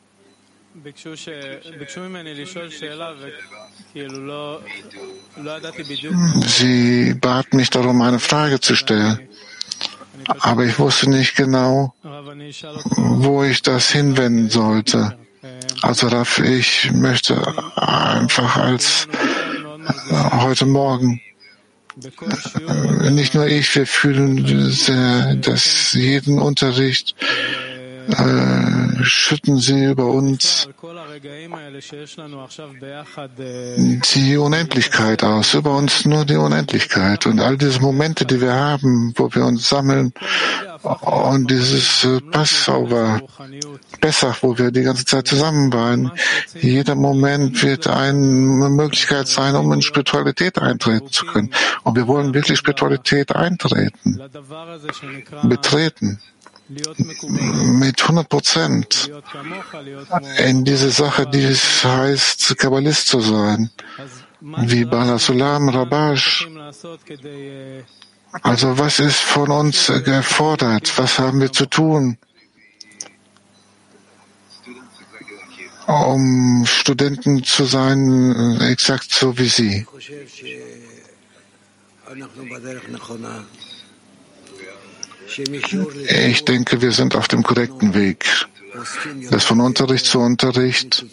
Sie 6.48 7.14
bat 7.22 7.54
mich 7.54 7.70
darum, 7.70 8.02
eine 8.02 8.20
Frage 8.20 8.60
zu 8.60 8.76
stellen. 8.76 9.20
Aber 10.40 10.66
ich 10.66 10.78
wusste 10.80 11.10
nicht 11.10 11.36
genau, 11.36 11.94
wo 12.98 13.44
ich 13.44 13.62
das 13.62 13.92
hinwenden 13.92 14.50
sollte. 14.50 15.18
Also 15.82 16.08
Raff, 16.08 16.40
ich 16.40 16.92
möchte 16.92 17.42
einfach 17.76 18.58
als 18.58 19.08
äh, 20.10 20.42
heute 20.42 20.66
Morgen 20.66 21.22
nicht 23.10 23.34
nur 23.34 23.48
ich, 23.48 23.76
wir 23.76 23.86
fühlen 23.86 24.72
sehr, 24.72 25.36
dass 25.36 25.94
jeden 25.94 26.40
Unterricht 26.40 27.16
äh, 28.08 29.04
schütten 29.04 29.58
sie 29.58 29.86
über 29.86 30.06
uns 30.06 30.68
die 34.16 34.38
Unendlichkeit 34.38 35.24
aus, 35.24 35.54
über 35.54 35.76
uns 35.76 36.06
nur 36.06 36.26
die 36.26 36.36
Unendlichkeit. 36.36 37.26
Und 37.26 37.40
all 37.40 37.58
diese 37.58 37.80
Momente, 37.80 38.26
die 38.26 38.42
wir 38.42 38.54
haben, 38.54 39.14
wo 39.16 39.34
wir 39.34 39.46
uns 39.46 39.68
sammeln, 39.70 40.14
und 40.84 41.52
dieses 41.52 42.04
äh, 42.06 42.20
Passover, 42.32 43.22
Bessach, 44.00 44.42
wo 44.42 44.58
wir 44.58 44.72
die 44.72 44.82
ganze 44.82 45.06
Zeit 45.06 45.28
zusammen 45.28 45.72
waren, 45.72 46.12
jeder 46.60 46.96
Moment 46.96 47.62
wird 47.62 47.88
eine 47.88 48.70
Möglichkeit 48.70 49.28
sein, 49.28 49.56
um 49.56 49.72
in 49.74 49.82
Spiritualität 49.84 50.58
eintreten 50.58 51.12
zu 51.12 51.26
können. 51.26 51.52
Und 51.84 51.96
wir 51.96 52.08
wollen 52.08 52.34
wirklich 52.34 52.58
Spiritualität 52.58 53.36
eintreten, 53.36 54.20
betreten 55.44 56.20
mit 57.80 58.02
100 58.02 58.30
Prozent 58.30 59.12
in 60.38 60.64
diese 60.64 60.92
Sache, 60.92 61.28
die 61.28 61.44
es 61.44 61.84
heißt, 61.84 62.58
Kabbalist 62.58 63.08
zu 63.08 63.20
sein, 63.20 63.70
wie 64.42 64.86
Bala 64.86 65.18
Sulam, 65.18 65.70
Rabash. 65.70 66.48
Also 68.44 68.78
was 68.78 69.00
ist 69.00 69.20
von 69.20 69.52
uns 69.52 69.92
gefordert? 70.06 70.98
Was 70.98 71.20
haben 71.20 71.42
wir 71.42 71.52
zu 71.52 71.66
tun? 71.66 72.18
um 75.92 76.66
Studenten 76.66 77.44
zu 77.44 77.66
sein, 77.66 78.60
exakt 78.62 79.12
so 79.12 79.38
wie 79.38 79.48
Sie. 79.50 79.86
Ich 85.38 86.46
denke, 86.46 86.82
wir 86.82 86.92
sind 86.92 87.16
auf 87.16 87.28
dem 87.28 87.44
korrekten 87.44 87.94
Weg, 87.94 88.26
dass 89.30 89.44
von 89.46 89.62
Unterricht 89.62 90.06
zu 90.06 90.20
Unterricht 90.20 91.06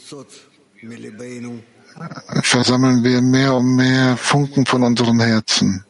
versammeln 2.43 3.03
wir 3.05 3.21
mehr 3.21 3.55
und 3.55 3.77
mehr 3.77 4.17
Funken 4.17 4.67
von 4.67 4.83
unseren 4.83 5.21
Herzen. 5.21 5.85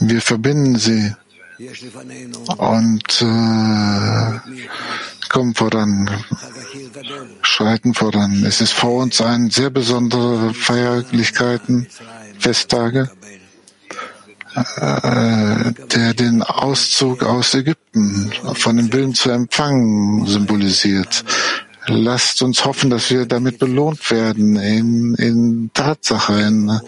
Wir 0.00 0.20
verbinden 0.20 0.76
sie 0.76 1.14
und 2.58 3.22
äh, 3.22 4.58
kommen 5.28 5.54
voran, 5.54 6.10
schreiten 7.42 7.94
voran. 7.94 8.44
Es 8.44 8.60
ist 8.60 8.72
vor 8.72 9.02
uns 9.02 9.20
ein 9.20 9.50
sehr 9.50 9.70
besondere 9.70 10.52
Feierlichkeiten, 10.52 11.86
Festtage 12.38 13.10
äh, 14.56 15.72
der 15.94 16.14
den 16.14 16.42
Auszug 16.42 17.22
aus 17.22 17.54
Ägypten 17.54 18.32
von 18.54 18.76
dem 18.76 18.92
Willen 18.92 19.14
zu 19.14 19.30
empfangen 19.30 20.26
symbolisiert. 20.26 21.24
Lasst 21.88 22.42
uns 22.42 22.64
hoffen, 22.64 22.90
dass 22.90 23.10
wir 23.10 23.26
damit 23.26 23.58
belohnt 23.58 24.10
werden 24.10 24.56
in, 24.56 25.14
in 25.14 25.70
Tatsache, 25.72 26.40
in, 26.40 26.80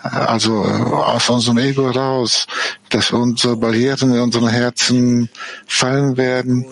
also 0.00 0.64
äh, 0.64 0.68
aus 0.68 1.28
unserem 1.28 1.58
Ego 1.58 1.92
heraus, 1.92 2.46
dass 2.88 3.10
unsere 3.10 3.56
Barrieren 3.56 4.14
in 4.14 4.20
unseren 4.20 4.48
Herzen 4.48 5.28
fallen 5.66 6.16
werden 6.16 6.64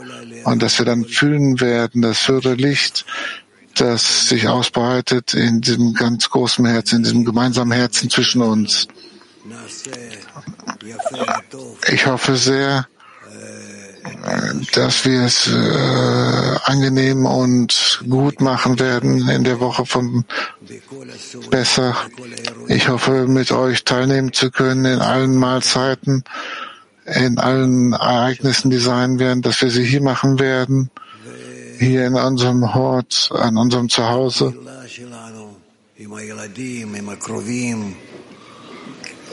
und 0.45 0.63
dass 0.63 0.79
wir 0.79 0.87
dann 0.87 1.05
fühlen 1.05 1.61
werden, 1.61 2.03
das 2.03 2.29
höhere 2.29 2.55
Licht, 2.55 3.05
das 3.75 4.29
sich 4.29 4.49
ausbreitet 4.49 5.35
in 5.35 5.61
diesem 5.61 5.93
ganz 5.93 6.31
großen 6.31 6.65
Herzen, 6.65 6.97
in 6.97 7.03
diesem 7.03 7.25
gemeinsamen 7.25 7.73
Herzen 7.73 8.09
zwischen 8.09 8.43
uns. 8.43 8.89
Ich 11.89 12.07
hoffe 12.07 12.37
sehr, 12.37 12.87
äh, 13.27 14.67
dass 14.75 15.05
wir 15.05 15.23
es 15.23 15.49
äh, 15.49 16.57
angenehm 16.65 17.27
und 17.27 18.01
gut 18.09 18.41
machen 18.41 18.79
werden 18.79 19.29
in 19.29 19.45
der 19.45 19.61
Woche 19.61 19.87
von 19.87 20.25
Bessach. 21.51 22.09
Ich 22.69 22.89
hoffe, 22.89 23.27
mit 23.27 23.53
euch 23.53 23.85
teilnehmen 23.85 24.33
zu 24.33 24.51
können 24.51 24.85
in 24.85 25.01
allen 25.01 25.37
Mahlzeiten, 25.37 26.25
in 27.05 27.39
allen 27.39 27.93
Ereignissen, 27.93 28.71
die 28.71 28.79
sein 28.79 29.19
werden, 29.19 29.43
dass 29.43 29.61
wir 29.63 29.71
sie 29.71 29.85
hier 29.85 30.03
machen 30.03 30.39
werden, 30.39 30.91
hier 31.79 32.07
in 32.07 32.15
unserem 32.15 32.75
Hort, 32.75 33.31
an 33.33 33.57
unserem 33.57 33.89
Zuhause 33.89 34.55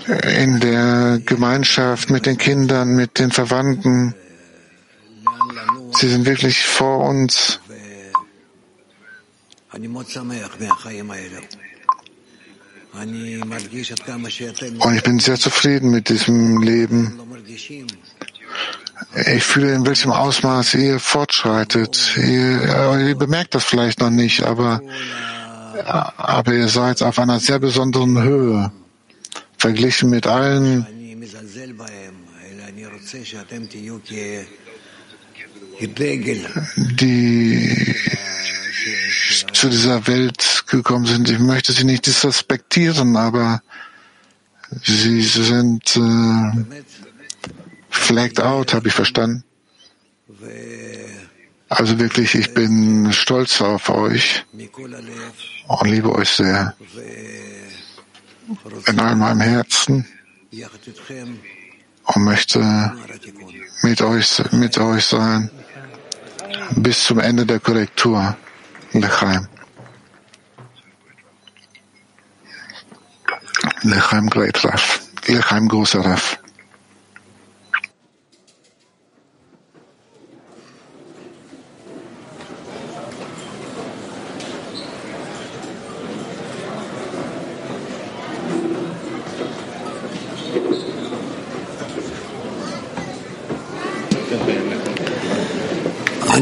in 0.08 0.60
der 0.60 1.20
Gemeinschaft, 1.26 2.10
mit 2.10 2.26
den 2.26 2.38
Kindern, 2.38 2.96
mit 2.96 3.20
den 3.20 3.32
Verwandten. 3.32 4.16
Sie 5.94 6.10
sind 6.10 6.26
wirklich 6.26 6.64
vor 6.64 7.08
uns. 7.08 7.60
Und 14.80 14.96
ich 14.96 15.04
bin 15.04 15.20
sehr 15.20 15.40
zufrieden 15.40 15.90
mit 15.90 16.10
diesem 16.10 16.62
Leben. 16.62 17.20
Ich 19.26 19.44
fühle, 19.44 19.74
in 19.74 19.86
welchem 19.86 20.12
Ausmaß 20.12 20.76
ihr 20.76 21.00
fortschreitet. 21.00 22.14
Ihr, 22.18 22.62
äh, 22.62 23.10
ihr 23.10 23.16
bemerkt 23.16 23.56
das 23.56 23.64
vielleicht 23.64 24.00
noch 24.00 24.10
nicht, 24.10 24.44
aber, 24.44 24.82
äh, 25.76 25.82
aber 25.84 26.54
ihr 26.54 26.68
seid 26.68 27.02
auf 27.02 27.20
einer 27.20 27.40
sehr 27.40 27.60
besonderen 27.60 28.22
Höhe 28.22 28.72
verglichen 29.64 30.10
mit 30.10 30.28
allen 30.28 30.86
die 36.76 37.96
zu 39.54 39.70
dieser 39.70 40.06
Welt 40.08 40.66
gekommen 40.68 41.06
sind. 41.06 41.30
Ich 41.30 41.40
möchte 41.40 41.72
sie 41.72 41.86
nicht 41.86 42.06
disrespektieren, 42.06 43.16
aber 43.16 43.62
sie 44.84 45.22
sind 45.22 45.96
äh, 45.96 46.52
flagged 47.90 48.42
out, 48.42 48.74
habe 48.74 48.90
ich 48.90 48.94
verstanden. 48.94 49.46
Also 51.70 52.00
wirklich, 52.00 52.36
ich 52.36 52.54
bin 52.54 53.14
stolz 53.14 53.62
auf 53.62 53.90
euch 53.90 54.46
und 55.68 55.88
liebe 55.88 56.14
euch 56.14 56.30
sehr 56.30 56.76
in 58.88 59.00
all 59.00 59.16
meinem 59.16 59.42
Herzen 59.42 60.06
und 62.06 62.24
möchte 62.24 62.94
mit 63.82 64.02
euch, 64.02 64.44
mit 64.52 64.78
euch 64.78 65.06
sein 65.06 65.50
bis 66.76 67.06
zum 67.06 67.20
Ende 67.20 67.46
der 67.46 67.60
Korrektur. 67.60 68.36
Lechaim. 68.94 69.48
Lechaim 73.82 74.30
Great 74.30 74.64
Raff. 74.64 75.02
Lechaim 75.28 75.68
großer 75.68 76.06
Raff. 76.06 76.43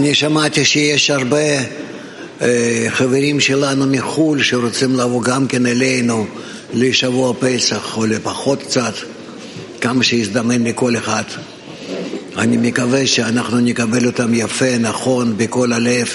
אני 0.01 0.15
שמעתי 0.15 0.65
שיש 0.65 1.09
הרבה 1.09 1.37
אה, 2.41 2.85
חברים 2.89 3.39
שלנו 3.39 3.85
מחו"ל 3.85 4.43
שרוצים 4.43 4.95
לבוא 4.95 5.23
גם 5.23 5.47
כן 5.47 5.65
אלינו 5.65 6.25
לשבוע 6.73 7.33
פסח 7.39 7.97
או 7.97 8.05
לפחות 8.05 8.63
קצת, 8.63 8.93
כמה 9.81 10.03
שיזדמן 10.03 10.63
לכל 10.63 10.97
אחד. 10.97 11.23
אני 12.37 12.57
מקווה 12.57 13.07
שאנחנו 13.07 13.59
נקבל 13.59 14.05
אותם 14.05 14.33
יפה, 14.33 14.77
נכון, 14.79 15.37
בכל 15.37 15.73
הלב, 15.73 16.07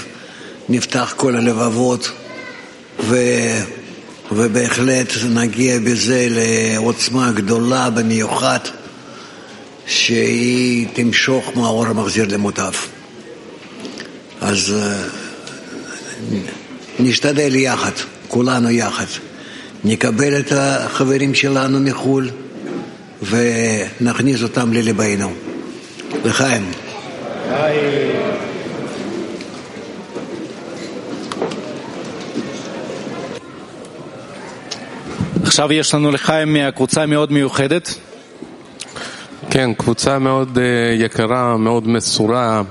נפתח 0.69 1.15
כל 1.17 1.37
הלבבות 1.37 2.11
ו... 3.01 3.17
ובהחלט 4.33 5.13
נגיע 5.35 5.79
בזה 5.79 6.29
לעוצמה 6.31 7.33
גדולה 7.33 7.91
במיוחד 7.91 8.61
שהיא 9.87 10.87
תמשוך 10.93 11.53
מהאור 11.57 11.87
המחזיר 11.87 12.27
למוטב. 12.29 12.73
אז 14.41 14.75
אה, 14.77 15.09
נשתדל 17.01 17.55
יחד, 17.55 17.93
כולנו 18.29 18.71
יחד. 18.71 19.07
נקבל 19.85 20.39
את 20.39 20.53
החברים 20.53 21.35
שלנו 21.35 21.81
מחו"ל 21.81 22.31
ונכניס 23.23 24.43
אותם 24.43 24.73
לליבנו. 24.73 25.33
לחיים. 26.25 26.71
עכשיו 35.43 35.73
יש 35.73 35.95
לנו 35.95 36.11
לחיים 36.11 36.53
מהקבוצה 36.53 37.07
מאוד 37.07 37.33
מיוחדת. 37.33 37.95
כן, 39.51 39.75
קבוצה 39.75 40.19
מאוד 40.19 40.59
אה, 40.59 41.05
יקרה, 41.05 41.57
מאוד 41.57 41.89
מסורה, 41.89 42.63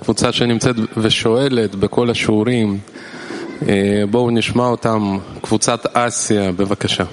קבוצה 0.00 0.32
שנמצאת 0.32 0.76
ושואלת 0.96 1.74
בכל 1.74 2.10
השיעורים. 2.10 2.78
אה, 3.68 4.02
בואו 4.10 4.30
נשמע 4.30 4.66
אותם, 4.66 5.18
קבוצת 5.42 5.96
אסיה, 5.96 6.52
בבקשה. 6.52 7.04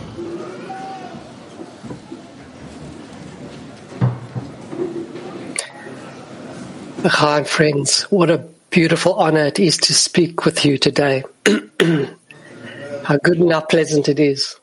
Hi, 7.03 7.43
friends. 7.43 8.03
What 8.11 8.29
a 8.29 8.39
beautiful 8.69 9.13
honor 9.15 9.45
it 9.47 9.59
is 9.59 9.75
to 9.77 9.93
speak 9.93 10.45
with 10.45 10.63
you 10.65 10.77
today. 10.77 11.23
how 13.03 13.17
good 13.17 13.39
and 13.39 13.51
how 13.51 13.61
pleasant 13.61 14.07
it 14.07 14.19
is. 14.19 14.55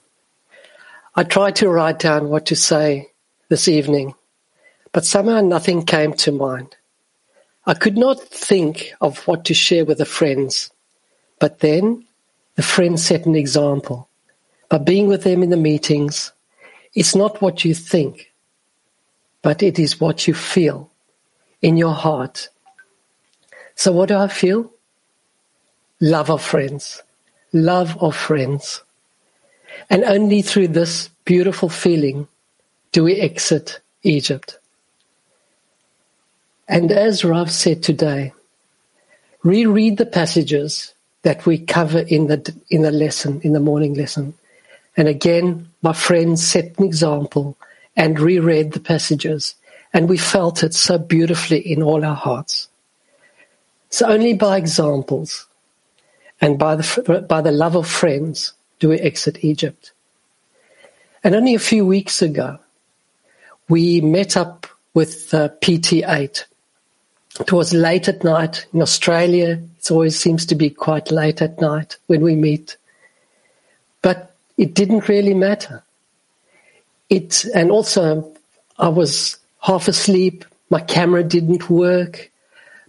I 1.17 1.25
tried 1.25 1.57
to 1.57 1.69
write 1.69 1.99
down 1.99 2.29
what 2.29 2.47
to 2.47 2.57
say 2.57 3.09
this 3.49 3.67
evening, 3.69 4.15
but 4.93 5.05
somehow 5.05 5.41
nothing 5.41 5.85
came 5.85 6.13
to 6.15 6.33
mind. 6.33 6.77
I 7.66 7.74
could 7.74 7.98
not 7.98 8.20
think 8.20 8.94
of 9.00 9.26
what 9.28 9.46
to 9.46 9.54
share 9.54 9.86
with 9.86 10.00
the 10.00 10.06
friends, 10.06 10.70
but 11.40 11.60
then 11.60 12.06
the 12.56 12.64
friends 12.64 13.06
set 13.06 13.26
an 13.26 13.36
example. 13.36 14.10
By 14.70 14.80
being 14.80 15.08
with 15.08 15.24
them 15.24 15.44
in 15.44 15.50
the 15.50 15.58
meetings, 15.58 16.34
it's 16.94 17.16
not 17.16 17.42
what 17.42 17.64
you 17.64 17.74
think, 17.74 18.34
but 19.42 19.64
it 19.64 19.80
is 19.80 20.02
what 20.02 20.28
you 20.28 20.34
feel 20.34 20.92
in 21.62 21.78
your 21.78 21.94
heart. 21.94 22.50
So 23.76 23.92
what 23.92 24.10
do 24.10 24.18
I 24.18 24.28
feel? 24.28 24.72
Love 26.02 26.30
of 26.30 26.44
friends. 26.44 27.02
Love 27.54 27.98
of 28.04 28.16
friends. 28.16 28.84
And 29.90 30.04
only 30.04 30.42
through 30.42 30.70
this 30.70 31.10
beautiful 31.24 31.70
feeling 31.70 32.28
do 32.92 33.06
we 33.06 33.16
exit 33.16 33.80
Egypt. 34.04 34.60
And 36.68 36.92
as 36.92 37.26
Rav 37.26 37.52
said 37.52 37.84
today, 37.84 38.34
reread 39.44 39.98
the 39.98 40.06
passages 40.06 40.94
that 41.24 41.46
we 41.46 41.58
cover 41.58 42.00
in 42.00 42.28
the, 42.28 42.56
in 42.70 42.82
the 42.82 42.92
lesson, 42.92 43.42
in 43.42 43.54
the 43.54 43.60
morning 43.60 43.94
lesson. 43.94 44.34
And 44.96 45.08
again, 45.08 45.70
my 45.82 45.94
friends 45.94 46.46
set 46.46 46.78
an 46.78 46.86
example 46.86 47.58
and 47.96 48.20
reread 48.20 48.74
the 48.74 48.80
passages 48.80 49.56
and 49.94 50.10
we 50.10 50.18
felt 50.18 50.64
it 50.64 50.74
so 50.74 50.98
beautifully 50.98 51.60
in 51.60 51.84
all 51.84 52.04
our 52.04 52.16
hearts. 52.16 52.68
So 53.90 54.08
only 54.08 54.34
by 54.34 54.58
examples 54.58 55.46
and 56.42 56.58
by 56.58 56.76
the, 56.76 57.26
by 57.30 57.42
the 57.42 57.52
love 57.52 57.76
of 57.76 57.88
friends 57.88 58.54
do 58.80 58.90
we 58.90 59.00
exit 59.00 59.44
Egypt. 59.44 59.92
And 61.24 61.36
only 61.36 61.54
a 61.54 61.60
few 61.60 61.86
weeks 61.86 62.22
ago, 62.22 62.60
we 63.70 64.02
met 64.02 64.36
up 64.36 64.68
with 64.94 65.34
uh, 65.34 65.50
PT8. 65.62 66.46
It 67.40 67.52
was 67.52 67.74
late 67.74 68.08
at 68.08 68.24
night 68.24 68.66
in 68.74 68.82
Australia. 68.82 69.62
It 69.80 69.92
always 69.92 70.20
seems 70.20 70.46
to 70.48 70.56
be 70.56 70.70
quite 70.70 71.12
late 71.12 71.42
at 71.42 71.60
night 71.60 71.98
when 72.08 72.22
we 72.22 72.36
meet. 72.36 72.78
But 74.02 74.36
it 74.58 74.74
didn't 74.76 75.10
really 75.10 75.34
matter. 75.34 75.84
It, 77.10 77.46
and 77.56 77.72
also 77.72 78.32
I 78.78 78.90
was 78.90 79.38
half 79.62 79.88
asleep. 79.88 80.46
My 80.70 80.80
camera 80.80 81.24
didn't 81.24 81.70
work. 81.70 82.30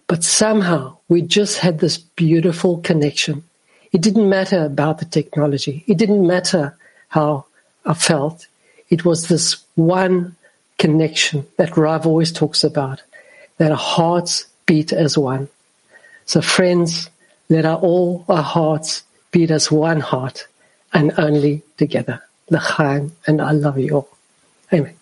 But 0.06 0.22
somehow 0.22 0.98
we 1.08 1.22
just 1.22 1.58
had 1.58 1.78
this 1.78 1.96
beautiful 1.96 2.78
connection. 2.78 3.44
It 3.92 4.02
didn't 4.02 4.28
matter 4.28 4.64
about 4.64 4.98
the 4.98 5.06
technology. 5.06 5.84
It 5.86 5.96
didn't 5.96 6.26
matter 6.26 6.76
how 7.08 7.46
I 7.86 7.94
felt. 7.94 8.46
It 8.90 9.04
was 9.04 9.28
this 9.28 9.64
one 9.76 10.36
connection 10.78 11.46
that 11.56 11.76
Rav 11.76 12.06
always 12.06 12.32
talks 12.32 12.64
about, 12.64 13.00
that 13.58 13.70
our 13.70 13.76
hearts 13.76 14.46
beat 14.66 14.92
as 14.92 15.16
one. 15.16 15.48
So 16.26 16.40
friends, 16.40 17.10
let 17.48 17.64
our, 17.64 17.78
all 17.78 18.24
our 18.28 18.42
hearts 18.42 19.02
beat 19.30 19.50
as 19.50 19.70
one 19.70 20.00
heart 20.00 20.46
and 20.92 21.12
only 21.18 21.62
together. 21.76 22.22
L'chaim, 22.50 23.12
and 23.26 23.40
I 23.40 23.52
love 23.52 23.78
you 23.78 23.96
all. 23.96 24.08
Amen. 24.72 24.94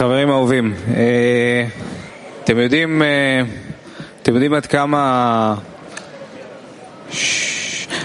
חברים 0.00 0.30
אהובים, 0.30 0.74
אה, 0.96 1.66
אתם 2.44 2.58
יודעים, 2.58 3.02
אה, 3.02 3.42
אתם 4.22 4.34
יודעים 4.34 4.54
עד 4.54 4.66
כמה, 4.66 5.54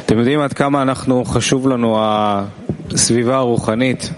אתם 0.06 0.18
יודעים 0.18 0.40
עד 0.40 0.54
כמה 0.54 0.82
אנחנו, 0.82 1.26
חשוב 1.26 1.68
לנו 1.68 1.98
הסביבה 2.92 3.36
הרוחנית, 3.36 4.10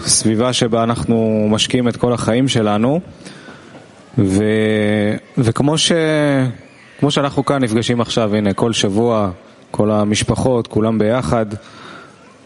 סביבה 0.00 0.52
שבה 0.52 0.82
אנחנו 0.82 1.46
משקיעים 1.50 1.88
את 1.88 1.96
כל 1.96 2.12
החיים 2.12 2.48
שלנו, 2.48 3.00
ו, 4.18 4.44
וכמו 5.38 5.78
ש, 5.78 5.92
כמו 7.00 7.10
שאנחנו 7.10 7.44
כאן 7.44 7.62
נפגשים 7.62 8.00
עכשיו, 8.00 8.34
הנה, 8.34 8.52
כל 8.52 8.72
שבוע, 8.72 9.30
כל 9.70 9.90
המשפחות, 9.90 10.66
כולם 10.66 10.98
ביחד, 10.98 11.46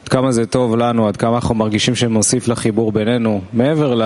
כמה 0.08 0.32
זה 0.32 0.46
טוב 0.46 0.76
לנו, 0.76 1.08
עד 1.08 1.16
כמה 1.16 1.34
אנחנו 1.34 1.54
מרגישים 1.54 1.94
שמוסיף 1.94 2.48
לחיבור 2.48 2.92
בינינו, 2.92 3.40
מעבר 3.52 4.00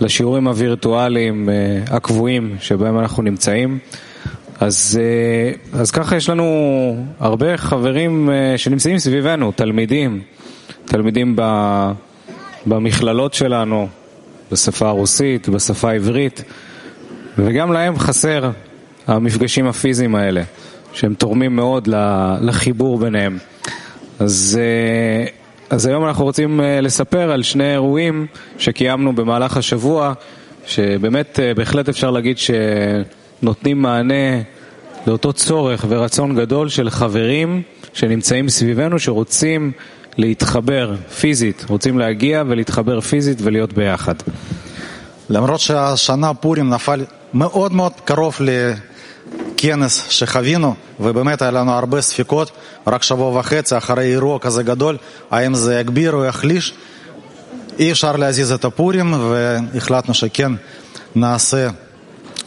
לשיעורים 0.00 0.48
הווירטואליים 0.48 1.48
הקבועים 1.90 2.56
שבהם 2.60 2.98
אנחנו 2.98 3.22
נמצאים. 3.22 3.78
אז, 4.60 5.00
אז 5.72 5.90
ככה 5.90 6.16
יש 6.16 6.28
לנו 6.28 6.44
הרבה 7.20 7.56
חברים 7.56 8.30
שנמצאים 8.56 8.98
סביבנו, 8.98 9.52
תלמידים, 9.52 10.22
תלמידים 10.84 11.36
במכללות 12.66 13.34
שלנו, 13.34 13.88
בשפה 14.52 14.88
הרוסית, 14.88 15.48
בשפה 15.48 15.90
העברית, 15.90 16.42
וגם 17.38 17.72
להם 17.72 17.98
חסר 17.98 18.50
המפגשים 19.06 19.66
הפיזיים 19.66 20.14
האלה, 20.14 20.42
שהם 20.92 21.14
תורמים 21.14 21.56
מאוד 21.56 21.88
לחיבור 22.40 22.98
ביניהם. 22.98 23.38
אז, 24.20 24.58
אז 25.70 25.86
היום 25.86 26.06
אנחנו 26.06 26.24
רוצים 26.24 26.60
לספר 26.82 27.30
על 27.32 27.42
שני 27.42 27.72
אירועים 27.72 28.26
שקיימנו 28.58 29.12
במהלך 29.12 29.56
השבוע, 29.56 30.12
שבאמת 30.66 31.38
בהחלט 31.56 31.88
אפשר 31.88 32.10
להגיד 32.10 32.36
שנותנים 32.38 33.82
מענה 33.82 34.40
לאותו 35.06 35.32
צורך 35.32 35.84
ורצון 35.88 36.36
גדול 36.36 36.68
של 36.68 36.90
חברים 36.90 37.62
שנמצאים 37.92 38.48
סביבנו, 38.48 38.98
שרוצים 38.98 39.72
להתחבר 40.16 40.94
פיזית, 41.20 41.64
רוצים 41.68 41.98
להגיע 41.98 42.42
ולהתחבר 42.46 43.00
פיזית 43.00 43.38
ולהיות 43.42 43.72
ביחד. 43.72 44.14
למרות 45.30 45.60
שהשנה 45.60 46.34
פורים 46.34 46.70
נפל 46.70 47.04
מאוד 47.34 47.72
מאוד 47.72 47.92
קרוב 48.04 48.36
כנס 49.62 50.04
שחווינו, 50.08 50.74
ובאמת 51.00 51.42
היה 51.42 51.50
לנו 51.50 51.72
הרבה 51.72 52.00
ספקות, 52.00 52.50
רק 52.86 53.02
שבוע 53.02 53.38
וחצי 53.38 53.76
אחרי 53.76 54.04
אירוע 54.04 54.38
כזה 54.38 54.62
גדול, 54.62 54.96
האם 55.30 55.54
זה 55.54 55.80
יגביר 55.80 56.12
או 56.12 56.24
יחליש. 56.24 56.74
אי 57.78 57.92
אפשר 57.92 58.16
להזיז 58.16 58.52
את 58.52 58.64
הפורים, 58.64 59.12
והחלטנו 59.12 60.14
שכן 60.14 60.52
נעשה 61.14 61.68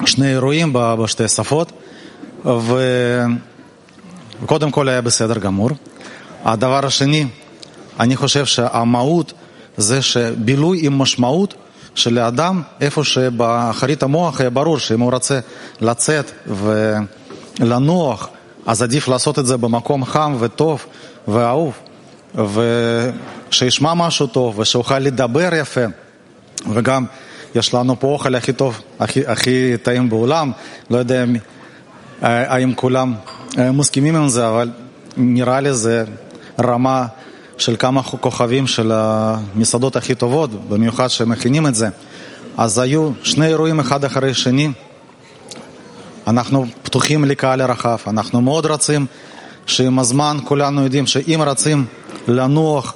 שני 0.05 0.31
אירועים 0.31 0.69
בשתי 0.73 1.27
שפות, 1.27 1.71
וקודם 4.41 4.71
כל 4.71 4.89
היה 4.89 5.01
בסדר 5.01 5.39
גמור. 5.39 5.69
הדבר 6.45 6.85
השני, 6.85 7.25
אני 7.99 8.15
חושב 8.15 8.45
שהמהות 8.45 9.33
זה 9.77 10.01
שבילוי 10.01 10.79
עם 10.85 10.97
משמעות 10.97 11.53
שלאדם, 11.95 12.61
איפה 12.81 13.03
שבאחרית 13.03 14.03
המוח 14.03 14.41
היה 14.41 14.49
ברור 14.49 14.79
שאם 14.79 14.99
הוא 14.99 15.11
רוצה 15.11 15.39
לצאת 15.81 16.31
ולנוח, 17.59 18.29
אז 18.65 18.81
עדיף 18.81 19.07
לעשות 19.07 19.39
את 19.39 19.45
זה 19.45 19.57
במקום 19.57 20.05
חם 20.05 20.35
וטוב 20.39 20.85
ואהוב, 21.27 21.79
ושישמע 23.49 23.93
משהו 23.93 24.27
טוב 24.27 24.59
ושיוכל 24.59 24.99
לדבר 24.99 25.49
יפה, 25.53 25.85
וגם 26.73 27.05
יש 27.55 27.73
לנו 27.73 27.99
פה 27.99 28.07
אוכל 28.07 28.35
הכי 28.35 28.53
טוב, 28.53 28.81
הכי, 28.99 29.27
הכי 29.27 29.77
טעים 29.83 30.09
בעולם, 30.09 30.51
לא 30.89 30.97
יודע 30.97 31.25
האם 32.21 32.73
כולם 32.73 33.13
מסכימים 33.57 34.15
עם 34.15 34.29
זה, 34.29 34.47
אבל 34.47 34.69
נראה 35.17 35.59
לי 35.61 35.73
זה 35.73 36.03
רמה 36.61 37.05
של 37.57 37.75
כמה 37.79 38.03
כוכבים 38.03 38.67
של 38.67 38.91
המסעדות 38.95 39.95
הכי 39.95 40.15
טובות, 40.15 40.69
במיוחד 40.69 41.07
שמכינים 41.07 41.67
את 41.67 41.75
זה. 41.75 41.89
אז 42.57 42.79
היו 42.79 43.11
שני 43.23 43.47
אירועים 43.47 43.79
אחד 43.79 44.05
אחרי 44.05 44.33
שני. 44.33 44.71
אנחנו 46.27 46.65
פתוחים 46.83 47.25
לקהל 47.25 47.61
הרחב, 47.61 47.97
אנחנו 48.07 48.41
מאוד 48.41 48.65
רוצים 48.65 49.05
שעם 49.65 49.99
הזמן 49.99 50.37
כולנו 50.43 50.83
יודעים 50.83 51.07
שאם 51.07 51.41
רוצים 51.47 51.85
לנוח, 52.27 52.93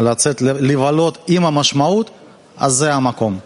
לצאת, 0.00 0.42
לבלות 0.42 1.18
עם 1.26 1.44
המשמעות, 1.44 2.10
אז 2.56 2.72
זה 2.72 2.94
המקום. 2.94 3.38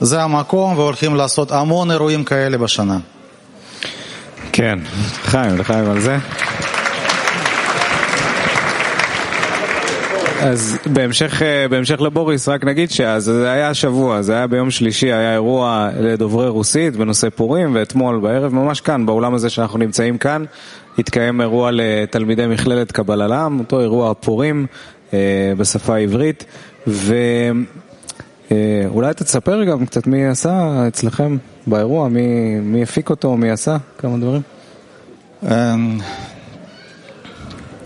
זה 0.00 0.22
המקום 0.22 0.78
והולכים 0.78 1.14
לעשות 1.14 1.52
המון 1.52 1.90
אירועים 1.90 2.24
כאלה 2.24 2.58
בשנה. 2.58 2.98
כן, 4.52 4.78
חיים, 5.22 5.58
לחיים 5.58 5.90
על 5.90 6.00
זה. 6.00 6.18
אז 10.42 10.76
בהמשך, 10.92 11.42
בהמשך 11.70 12.00
לבוריס, 12.00 12.48
רק 12.48 12.64
נגיד 12.64 12.90
שזה 12.90 13.50
היה 13.50 13.70
השבוע, 13.70 14.22
זה 14.22 14.34
היה 14.34 14.46
ביום 14.46 14.70
שלישי, 14.70 15.12
היה 15.12 15.32
אירוע 15.32 15.88
לדוברי 16.00 16.48
רוסית 16.48 16.96
בנושא 16.96 17.30
פורים, 17.30 17.74
ואתמול 17.74 18.20
בערב, 18.20 18.54
ממש 18.54 18.80
כאן, 18.80 19.06
באולם 19.06 19.34
הזה 19.34 19.50
שאנחנו 19.50 19.78
נמצאים 19.78 20.18
כאן, 20.18 20.44
התקיים 20.98 21.40
אירוע 21.40 21.70
לתלמידי 21.72 22.46
מכללת 22.46 22.92
קבל 22.92 23.22
עלם, 23.22 23.58
אותו 23.58 23.80
אירוע 23.80 24.14
פורים 24.14 24.66
אה, 25.12 25.52
בשפה 25.56 25.94
העברית, 25.94 26.44
ואולי 26.86 27.34
תספר 29.14 29.64
גם 29.64 29.86
קצת 29.86 30.06
מי 30.06 30.26
עשה 30.26 30.84
אצלכם 30.88 31.36
באירוע, 31.66 32.08
מי, 32.08 32.60
מי 32.60 32.82
הפיק 32.82 33.10
אותו, 33.10 33.36
מי 33.36 33.50
עשה, 33.50 33.76
כמה 33.98 34.16
דברים. 34.18 34.42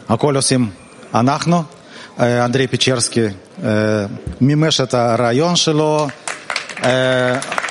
הכל 0.08 0.36
עושים 0.36 0.68
אנחנו. 1.14 1.73
אנדרי 2.20 2.66
פיצ'רסקי 2.66 3.26
מימש 4.40 4.80
את 4.80 4.94
הרעיון 4.94 5.56
שלו. 5.56 6.06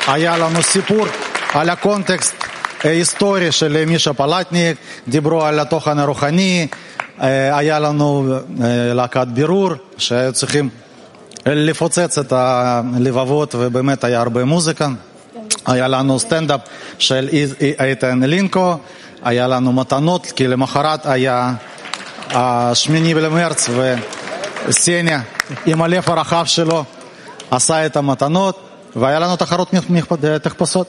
היה 0.07 0.37
לנו 0.37 0.63
סיפור 0.63 1.05
על 1.53 1.69
הקונטקסט 1.69 2.33
ההיסטורי 2.83 3.51
של 3.51 3.85
מישה 3.87 4.13
פלטניק, 4.13 4.77
דיברו 5.07 5.45
על 5.45 5.59
התוכן 5.59 5.99
הרוחני, 5.99 6.67
היה 7.19 7.79
לנו 7.79 8.35
להקת 8.93 9.27
בירור 9.27 9.71
שהיו 9.97 10.33
צריכים 10.33 10.69
לפוצץ 11.45 12.17
את 12.17 12.33
הלבבות 12.35 13.55
ובאמת 13.55 14.03
היה 14.03 14.19
הרבה 14.19 14.45
מוזיקה. 14.45 14.87
היה 15.65 15.87
לנו 15.87 16.19
סטנדאפ 16.19 16.59
של 16.99 17.29
איתן 17.79 18.19
לינקו, 18.23 18.77
היה 19.23 19.47
לנו 19.47 19.73
מתנות, 19.73 20.31
כי 20.35 20.47
למחרת 20.47 21.05
היה 21.05 21.53
השמיני 22.31 23.13
למרץ 23.13 23.69
וסניה 24.67 25.21
עם 25.65 25.81
הלב 25.81 26.03
הרחב 26.07 26.45
שלו 26.45 26.83
עשה 27.51 27.85
את 27.85 27.97
המתנות 27.97 28.69
והיה 28.95 29.19
לנו 29.19 29.35
תחרות 29.35 29.73
תחפושות. 30.41 30.87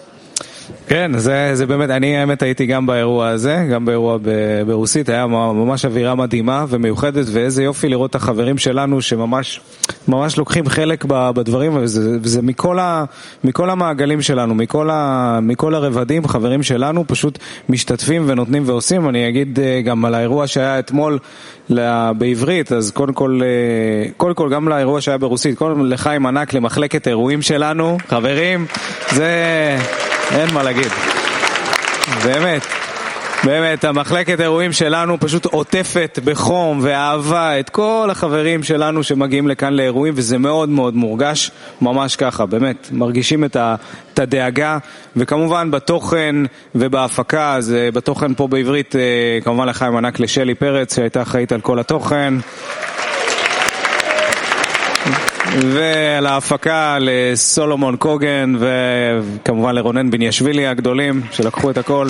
כן, 0.86 1.18
זה, 1.18 1.50
זה 1.54 1.66
באמת, 1.66 1.90
אני 1.90 2.16
האמת 2.16 2.42
הייתי 2.42 2.66
גם 2.66 2.86
באירוע 2.86 3.28
הזה, 3.28 3.66
גם 3.72 3.84
באירוע 3.84 4.18
ברוסית, 4.66 5.08
היה 5.08 5.26
ממש 5.26 5.84
אווירה 5.84 6.14
מדהימה 6.14 6.64
ומיוחדת, 6.68 7.26
ואיזה 7.32 7.62
יופי 7.62 7.88
לראות 7.88 8.10
את 8.10 8.14
החברים 8.14 8.58
שלנו 8.58 9.02
שממש 9.02 9.60
ממש 10.08 10.38
לוקחים 10.38 10.68
חלק 10.68 11.04
בדברים, 11.08 11.76
וזה, 11.76 12.18
וזה 12.22 12.42
מכל, 12.42 12.78
ה, 12.78 13.04
מכל 13.44 13.70
המעגלים 13.70 14.22
שלנו, 14.22 14.54
מכל, 14.54 14.90
ה, 14.90 15.38
מכל 15.42 15.74
הרבדים, 15.74 16.28
חברים 16.28 16.62
שלנו 16.62 17.04
פשוט 17.06 17.38
משתתפים 17.68 18.24
ונותנים 18.26 18.62
ועושים. 18.66 19.08
אני 19.08 19.28
אגיד 19.28 19.58
גם 19.84 20.04
על 20.04 20.14
האירוע 20.14 20.46
שהיה 20.46 20.78
אתמול 20.78 21.18
בעברית, 22.18 22.72
אז 22.72 22.90
קודם 22.90 23.12
כל, 23.12 23.40
קודם 24.16 24.34
כל 24.34 24.50
גם 24.50 24.68
לאירוע 24.68 25.00
שהיה 25.00 25.18
ברוסית, 25.18 25.58
קודם 25.58 25.74
כל 25.74 25.88
לחיים 25.92 26.26
ענק 26.26 26.54
למחלקת 26.54 27.08
אירועים 27.08 27.42
שלנו, 27.42 27.96
חברים, 28.08 28.66
זה... 29.10 29.30
אין 30.32 30.50
מה 30.54 30.62
להגיד. 30.62 30.92
באמת. 32.24 32.62
באמת, 33.44 33.84
המחלקת 33.84 34.40
אירועים 34.40 34.72
שלנו 34.72 35.20
פשוט 35.20 35.44
עוטפת 35.44 36.18
בחום 36.24 36.78
ואהבה 36.82 37.60
את 37.60 37.70
כל 37.70 38.08
החברים 38.10 38.62
שלנו 38.62 39.02
שמגיעים 39.02 39.48
לכאן 39.48 39.72
לאירועים 39.72 40.14
וזה 40.16 40.38
מאוד 40.38 40.68
מאוד 40.68 40.94
מורגש, 40.94 41.50
ממש 41.80 42.16
ככה, 42.16 42.46
באמת, 42.46 42.88
מרגישים 42.92 43.44
את, 43.44 43.56
ה, 43.56 43.74
הדאגה 44.18 44.78
וכמובן 45.16 45.70
בתוכן 45.70 46.36
ובהפקה, 46.74 47.54
אז 47.54 47.74
בתוכן 47.94 48.34
פה 48.34 48.48
בעברית 48.48 48.94
כמובן 49.44 49.68
לחיים 49.68 49.96
ענק 49.96 50.20
לשלי 50.20 50.54
פרץ 50.54 50.96
שהייתה 50.96 51.22
אחראית 51.22 51.52
על 51.52 51.60
כל 51.60 51.78
התוכן 51.78 52.34
ועל 55.62 56.26
ההפקה 56.26 56.98
לסולומון 57.00 57.96
קוגן 57.96 58.54
וכמובן 58.58 59.74
לרונן 59.74 60.10
בניאשווילי 60.10 60.66
הגדולים 60.66 61.22
שלקחו 61.30 61.70
את 61.70 61.78
הכל. 61.78 62.08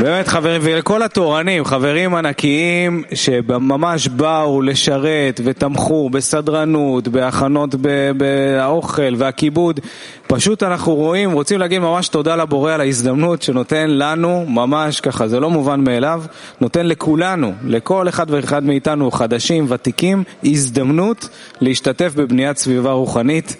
באמת 0.00 0.28
חברים, 0.28 0.60
ולכל 0.64 1.02
התורנים, 1.02 1.64
חברים 1.64 2.14
ענקיים 2.14 3.02
שממש 3.14 4.08
באו 4.08 4.62
לשרת 4.62 5.40
ותמכו 5.44 6.10
בסדרנות, 6.10 7.08
בהכנות 7.08 7.74
באוכל 8.16 9.14
והכיבוד. 9.16 9.80
פשוט 10.26 10.62
אנחנו 10.62 10.94
רואים, 10.94 11.32
רוצים 11.32 11.60
להגיד 11.60 11.78
ממש 11.78 12.08
תודה 12.08 12.36
לבורא 12.36 12.72
על 12.72 12.80
ההזדמנות 12.80 13.42
שנותן 13.42 13.90
לנו, 13.90 14.44
ממש 14.48 15.00
ככה, 15.00 15.28
זה 15.28 15.40
לא 15.40 15.50
מובן 15.50 15.80
מאליו, 15.80 16.22
נותן 16.60 16.86
לכולנו, 16.86 17.52
לכל 17.64 18.08
אחד 18.08 18.26
ואחד 18.30 18.64
מאיתנו, 18.64 19.10
חדשים, 19.10 19.66
ותיקים, 19.68 20.24
הזדמנות 20.44 21.28
להשתתף 21.60 22.12
בבניית 22.16 22.58
סביבה 22.58 22.92
רוחנית. 22.92 23.56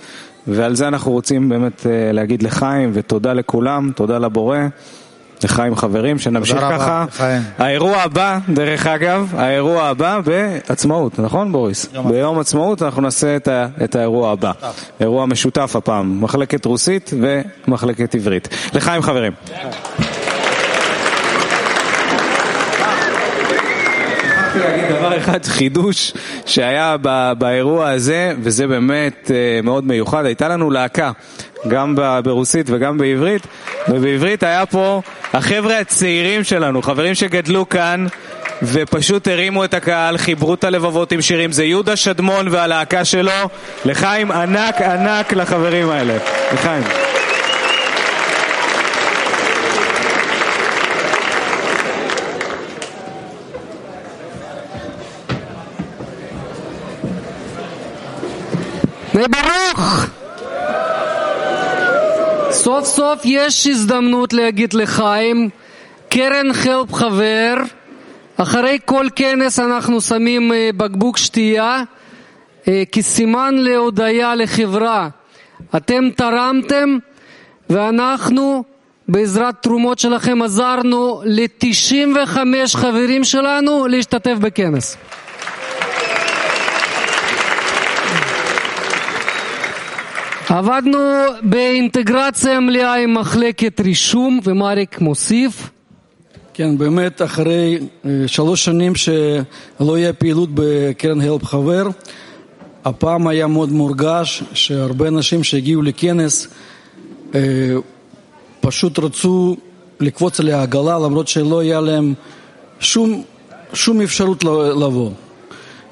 ועל 0.48 0.74
זה 0.74 0.88
אנחנו 0.88 1.12
רוצים 1.12 1.48
באמת 1.48 1.86
להגיד 2.12 2.42
לחיים 2.42 2.90
ותודה 2.92 3.32
לכולם, 3.32 3.90
תודה 3.94 4.18
לבורא. 4.18 4.58
לחיים 5.44 5.76
חברים, 5.76 6.18
שנמשיך 6.18 6.58
ככה. 6.60 7.04
לחיים. 7.08 7.42
האירוע 7.58 7.96
הבא, 8.02 8.38
דרך 8.48 8.86
אגב, 8.86 9.32
האירוע 9.36 9.82
הבא 9.84 10.20
בעצמאות, 10.24 11.18
נכון 11.18 11.52
בוריס? 11.52 11.86
ביום 12.08 12.38
עצמאות 12.38 12.82
אנחנו 12.82 13.02
נעשה 13.02 13.36
את, 13.36 13.48
ה, 13.48 13.66
את 13.84 13.96
האירוע 13.96 14.32
הבא. 14.32 14.52
אירוע 15.00 15.26
משותף 15.26 15.76
הפעם, 15.76 16.20
מחלקת 16.24 16.64
רוסית 16.64 17.10
ומחלקת 17.66 18.14
עברית. 18.14 18.48
לחיים 18.74 19.02
חברים. 19.02 19.32
להגיד 24.68 24.96
דבר 24.96 25.18
אחד, 25.18 25.44
חידוש 25.44 26.12
שהיה 26.46 26.96
באירוע 27.38 27.90
הזה, 27.90 28.32
וזה 28.42 28.66
באמת 28.66 29.30
מאוד 29.62 29.86
מיוחד, 29.86 30.24
הייתה 30.24 30.48
לנו 30.48 30.70
להקה, 30.70 31.10
גם 31.68 31.94
ברוסית 32.24 32.66
וגם 32.70 32.98
בעברית, 32.98 33.46
ובעברית 33.88 34.42
היה 34.42 34.66
פה 34.66 35.00
החבר'ה 35.32 35.78
הצעירים 35.78 36.44
שלנו, 36.44 36.82
חברים 36.82 37.14
שגדלו 37.14 37.68
כאן 37.68 38.06
ופשוט 38.62 39.28
הרימו 39.28 39.64
את 39.64 39.74
הקהל, 39.74 40.18
חיברו 40.18 40.54
את 40.54 40.64
הלבבות 40.64 41.12
עם 41.12 41.22
שירים, 41.22 41.52
זה 41.52 41.64
יהודה 41.64 41.96
שדמון 41.96 42.48
והלהקה 42.50 43.04
שלו, 43.04 43.32
לחיים 43.84 44.32
ענק 44.32 44.80
ענק 44.80 45.32
לחברים 45.32 45.90
האלה, 45.90 46.16
לחיים. 46.52 47.15
וברוך! 59.16 60.06
סוף 62.50 62.84
סוף 62.84 63.20
יש 63.24 63.66
הזדמנות 63.66 64.32
להגיד 64.32 64.74
לחיים, 64.74 65.48
קרן 66.08 66.52
חלפ 66.52 66.92
חבר, 66.92 67.54
אחרי 68.36 68.78
כל 68.84 69.06
כנס 69.16 69.58
אנחנו 69.58 70.00
שמים 70.00 70.52
בקבוק 70.76 71.16
שתייה 71.16 71.82
כסימן 72.92 73.54
להודיה 73.54 74.34
לחברה. 74.34 75.08
אתם 75.76 76.10
תרמתם 76.16 76.98
ואנחנו 77.70 78.64
בעזרת 79.08 79.54
תרומות 79.62 79.98
שלכם 79.98 80.42
עזרנו 80.42 81.22
ל-95 81.24 82.38
חברים 82.74 83.24
שלנו 83.24 83.86
להשתתף 83.86 84.34
בכנס. 84.40 84.96
עבדנו 90.48 90.98
באינטגרציה 91.42 92.60
מלאה 92.60 92.94
עם 92.94 93.14
מחלקת 93.14 93.80
רישום, 93.80 94.40
ומריק 94.44 95.00
מוסיף. 95.00 95.70
כן, 96.54 96.78
באמת 96.78 97.22
אחרי 97.22 97.78
שלוש 98.26 98.64
שנים 98.64 98.92
שלא 98.94 99.94
היה 99.94 100.12
פעילות 100.12 100.48
בקרן 100.54 101.20
הלפ 101.20 101.44
חבר, 101.44 101.88
הפעם 102.84 103.26
היה 103.26 103.46
מאוד 103.46 103.72
מורגש 103.72 104.42
שהרבה 104.52 105.08
אנשים 105.08 105.44
שהגיעו 105.44 105.82
לכנס 105.82 106.48
פשוט 108.60 108.98
רצו 108.98 109.56
לקפוץ 110.00 110.40
על 110.40 110.48
העגלה 110.48 110.98
למרות 110.98 111.28
שלא 111.28 111.58
היה 111.60 111.80
להם 111.80 112.14
שום, 112.80 113.22
שום 113.72 114.00
אפשרות 114.00 114.44
לבוא. 114.44 115.10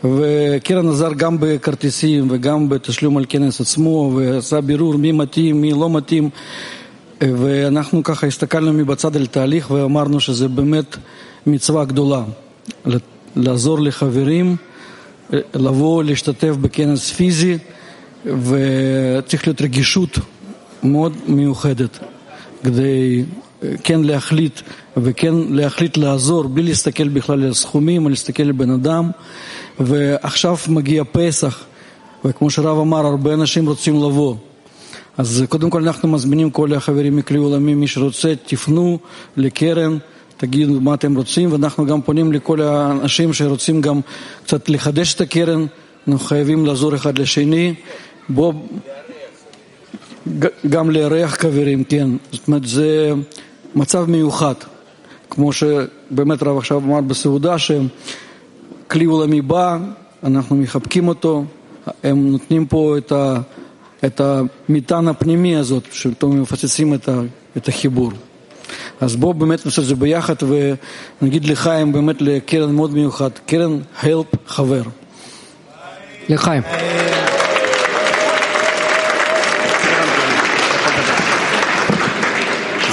וקרן 0.04 0.88
עזר 0.88 1.12
גם 1.12 1.36
בכרטיסים 1.40 2.26
וגם 2.30 2.68
בתשלום 2.68 3.16
על 3.16 3.24
כנס 3.28 3.60
עצמו 3.60 4.12
ועשה 4.16 4.60
בירור 4.60 4.96
מי 4.96 5.12
מתאים, 5.12 5.60
מי 5.60 5.72
לא 5.72 5.90
מתאים 5.90 6.30
ואנחנו 7.20 8.02
ככה 8.02 8.26
הסתכלנו 8.26 8.72
מבצד 8.72 9.16
על 9.16 9.26
תהליך 9.26 9.70
ואמרנו 9.70 10.20
שזה 10.20 10.48
באמת 10.48 10.96
מצווה 11.46 11.84
גדולה. 11.84 12.22
לעזור 13.36 13.80
לחברים 13.80 14.56
לבוא 15.54 16.02
להשתתף 16.04 16.56
בכנס 16.60 17.10
פיזי 17.10 17.58
וצריך 18.24 19.46
להיות 19.46 19.62
רגישות 19.62 20.18
מאוד 20.82 21.12
מיוחדת 21.28 21.98
כדי 22.64 23.24
כן 23.84 24.00
להחליט 24.02 24.60
וכן 24.96 25.34
להחליט 25.34 25.96
לעזור 25.96 26.42
בלי 26.42 26.62
להסתכל 26.62 27.08
בכלל 27.08 27.44
על 27.44 27.50
הסכומים, 27.50 28.08
להסתכל 28.08 28.42
על 28.42 28.52
בן 28.52 28.70
אדם 28.70 29.10
ועכשיו 29.80 30.56
מגיע 30.68 31.02
פסח 31.12 31.64
וכמו 32.24 32.50
שרב 32.50 32.78
אמר 32.78 33.06
הרבה 33.06 33.34
אנשים 33.34 33.68
רוצים 33.68 33.94
לבוא. 33.94 34.34
אז 35.18 35.44
קודם 35.48 35.70
כל 35.70 35.82
אנחנו 35.82 36.08
מזמינים 36.08 36.50
כל 36.50 36.74
החברים 36.74 37.16
מכלי 37.16 37.38
עולמי 37.38 37.74
מי 37.74 37.86
שרוצה 37.86 38.32
תפנו 38.46 38.98
לקרן 39.36 39.98
תגידו 40.36 40.80
מה 40.80 40.94
אתם 40.94 41.16
רוצים 41.16 41.52
ואנחנו 41.52 41.86
גם 41.86 42.02
פונים 42.02 42.32
לכל 42.32 42.60
האנשים 42.60 43.32
שרוצים 43.32 43.80
גם 43.80 44.00
קצת 44.44 44.68
לחדש 44.68 45.14
את 45.14 45.20
הקרן. 45.20 45.66
אנחנו 46.08 46.26
חייבים 46.26 46.66
לעזור 46.66 46.94
אחד 46.94 47.18
לשני. 47.18 47.74
בוא 48.28 48.52
גם 50.68 50.90
לארח 50.90 51.34
חברים, 51.34 51.84
כן, 51.84 52.08
זאת 52.32 52.46
אומרת 52.46 52.64
זה 52.64 53.12
מצב 53.74 54.04
מיוחד. 54.10 54.54
כמו 55.30 55.52
שבאמת 55.52 56.42
רב 56.42 56.58
עכשיו 56.58 56.78
אמר 56.78 57.00
בסעודה 57.00 57.56
שכלי 58.86 59.04
עולמי 59.04 59.42
בא, 59.42 59.78
אנחנו 60.24 60.56
מחבקים 60.56 61.08
אותו 61.08 61.44
הם 62.04 62.30
נותנים 62.30 62.66
פה 62.66 62.98
את, 62.98 63.12
ה, 63.12 63.36
את 64.04 64.20
המטען 64.20 65.08
הפנימי 65.08 65.56
הזאת 65.56 65.82
שפתאום 65.92 66.40
מפססים 66.40 66.94
את, 66.94 67.08
ה, 67.08 67.20
את 67.56 67.68
החיבור 67.68 68.12
אז 69.00 69.16
בואו 69.16 69.34
באמת 69.34 69.66
נעשה 69.66 69.82
את 69.82 69.86
זה 69.86 69.94
ביחד 69.94 70.34
ונגיד 71.22 71.44
לחיים 71.44 71.92
באמת 71.92 72.22
לקרן 72.22 72.74
מאוד 72.74 72.94
מיוחד, 72.94 73.30
קרן 73.46 73.78
הלפ 74.02 74.26
חבר. 74.46 74.82
לחיים. 76.28 76.62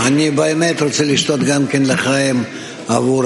אני 0.05 0.31
באמת 0.31 0.81
רוצה 0.81 1.03
לשתות 1.03 1.39
גם 1.39 1.67
כן 1.67 1.83
לחיים 1.85 2.43
עבור 2.87 3.23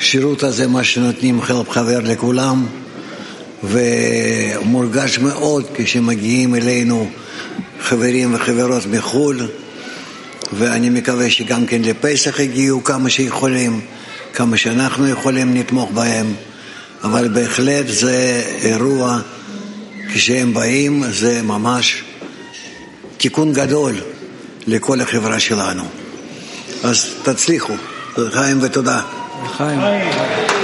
השירות 0.00 0.42
הזה, 0.42 0.66
מה 0.66 0.84
שנותנים 0.84 1.40
חבר 1.70 2.00
לכולם 2.00 2.66
ומורגש 3.64 5.18
מאוד 5.18 5.64
כשמגיעים 5.74 6.54
אלינו 6.54 7.10
חברים 7.80 8.34
וחברות 8.34 8.86
מחו"ל 8.86 9.48
ואני 10.52 10.90
מקווה 10.90 11.30
שגם 11.30 11.66
כן 11.66 11.82
לפסח 11.82 12.40
הגיעו 12.40 12.84
כמה 12.84 13.10
שיכולים, 13.10 13.80
כמה 14.34 14.56
שאנחנו 14.56 15.08
יכולים 15.08 15.54
נתמוך 15.54 15.90
בהם 15.90 16.34
אבל 17.04 17.28
בהחלט 17.28 17.86
זה 17.88 18.42
אירוע, 18.62 19.20
כשהם 20.14 20.54
באים 20.54 21.04
זה 21.10 21.42
ממש 21.42 22.02
תיקון 23.16 23.52
גדול 23.52 23.94
לכל 24.66 25.00
החברה 25.00 25.40
שלנו. 25.40 25.84
אז 26.82 27.06
תצליחו. 27.22 27.74
לחיים 28.16 28.58
ותודה. 28.62 29.19
哎。 29.62 30.59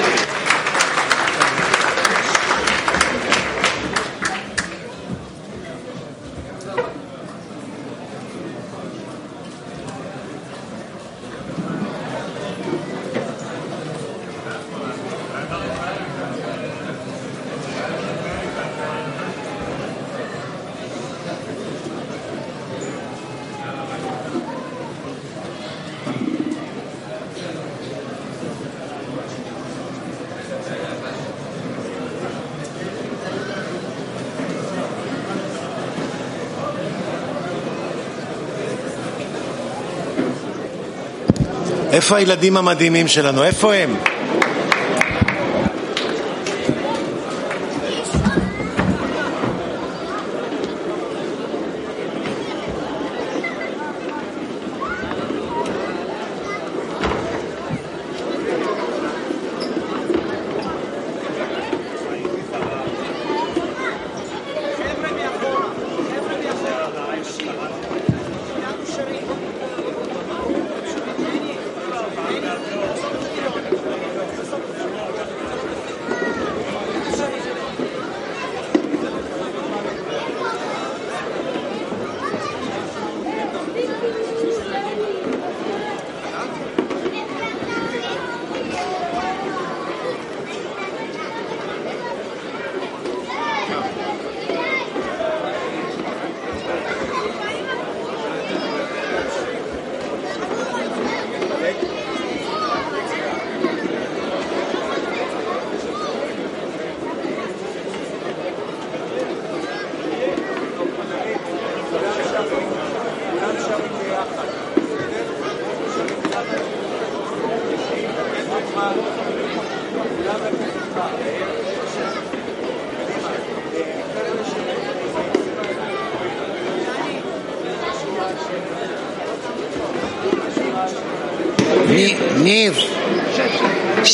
איפה 42.06 42.16
הילדים 42.16 42.56
המדהימים 42.56 43.08
שלנו? 43.08 43.44
איפה 43.44 43.74
הם? 43.74 43.96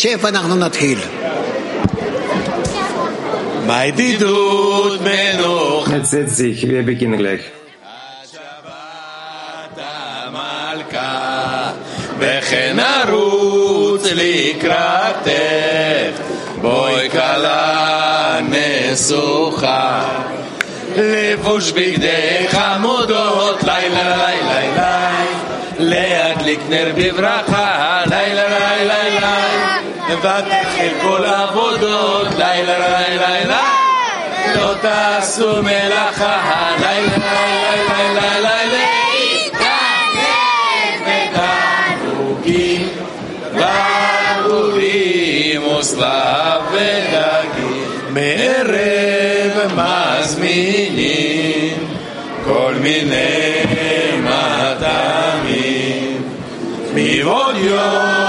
שב, 0.02 0.26
אנחנו 0.26 0.56
נתחיל. 0.56 1.00
בידידות 3.68 5.02
מנוחה 5.02 5.92
Jetzt 5.98 6.12
setz 6.12 6.38
dich, 6.38 6.68
wir 6.70 6.84
beginnen 6.84 7.18
gleich. 7.18 7.44
המלכה, 10.28 11.72
וכן 12.20 12.78
נרוץ 13.08 14.04
לקראתך, 14.16 15.32
בואי 16.62 17.10
כלה 17.10 18.40
נסוכה, 18.50 20.10
לבוש 20.96 21.72
בגדי 21.72 22.46
חמודות, 22.50 23.64
לילה 23.64 24.18
לילה 24.18 24.60
לילה, 24.60 25.12
להדליק 25.80 26.60
נר 26.70 26.92
בברכה, 26.96 28.04
לילה 28.10 28.44
לילה 28.50 29.04
לילה, 29.04 29.38
ותחל 30.20 30.90
כל 31.02 31.26
עבודות, 31.26 32.28
לילה 32.38 32.78
לילה 32.78 33.30
לילה, 33.30 33.64
לא 34.56 34.74
תעשו 34.82 35.64
מלאכה, 35.64 36.76
לילה 36.80 37.18
לילה 37.18 38.40
לילה 38.40 38.64
לילה, 38.66 38.86
תענוגים, 41.34 42.90
ברבורים 44.44 45.68
וסלב 45.68 46.62
ודגים, 46.72 47.86
מערב 48.10 49.72
מזמינים 50.20 51.78
כל 52.46 52.74
מיני 52.82 53.64
מטעמים, 54.24 56.22
מבעוד 56.94 57.56
יום 57.58 58.21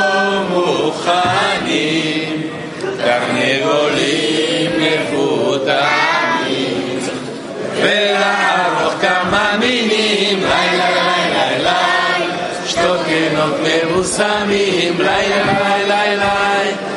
מבוסמים, 14.54 14.98
לילה 14.98 15.44
לילה 15.44 16.06
לילה, 16.06 16.34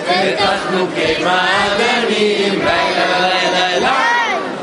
ותחנוכי 0.04 1.24
מעדנים, 1.24 2.58
לילה 2.58 3.18
לילה 3.20 3.68
לילה, 3.68 3.96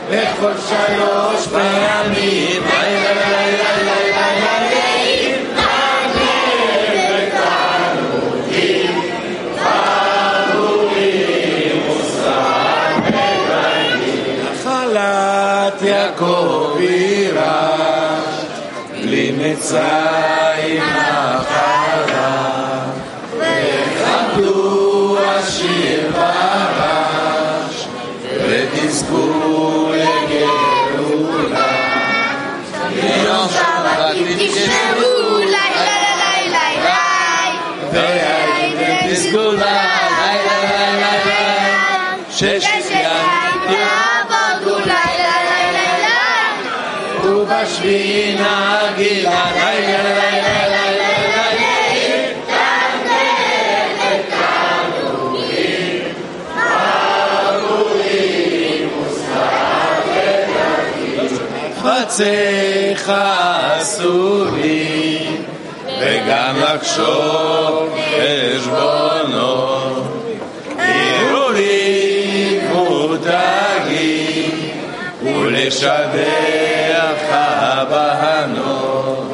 וכל 0.10 0.52
שלוש 0.70 1.48
פעמים, 1.48 2.62
לילה 2.64 3.14
לילה 3.14 3.76
לילה 3.84 4.24
לילה, 4.26 4.64
נחלת 14.44 15.82
יעקב 15.82 16.78
יירש, 16.80 18.46
בלי 19.02 19.32
מצרים 19.32 20.43
חפציך 62.14 63.12
אסורים, 63.82 65.44
וגם 66.00 66.56
לחשוב 66.62 67.98
חשבונות. 68.60 70.04
הרהורים 70.80 72.62
מותגים, 72.74 74.52
ולשבח 75.24 76.20
הבנות. 77.30 79.32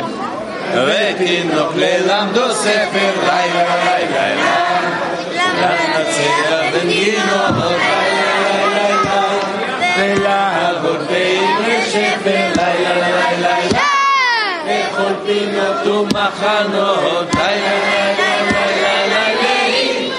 ותינוק 0.74 1.74
ללמדו 1.76 2.54
ספר 2.54 3.12
לילה 3.26 3.64
לילה 3.86 4.08
לילה, 4.16 4.70
בכל 15.30 15.34
פינות 15.34 15.88
ומחנות 15.88 17.36
לילה 17.36 18.14
לילה 18.18 18.66
לילה 18.76 19.28
לילה, 19.42 20.10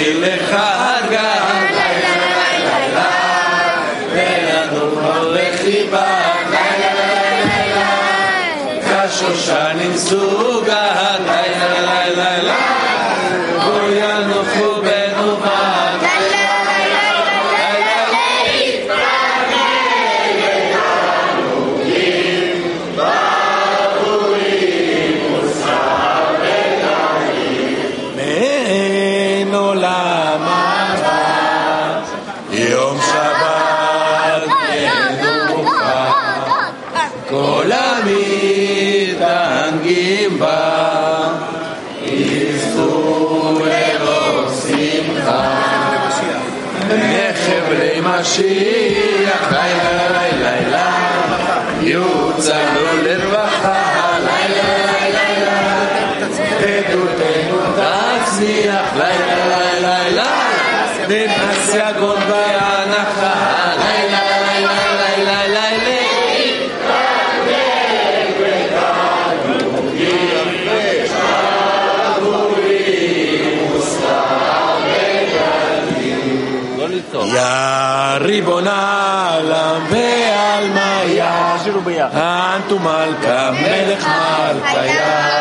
Shilecha 0.00 0.69
מלכה, 83.18 83.50
מלך 83.50 84.06
מלכיה. 84.06 85.40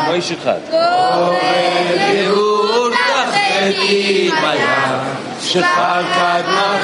כמו 0.00 0.10
לא 0.10 0.14
איש 0.14 0.32
אחד. 0.32 0.58
גורם 0.70 1.36
יהור 2.14 2.88
תחת 2.90 3.74
אימיה, 3.78 4.98
שחר 5.42 6.02
קדמה 6.14 6.76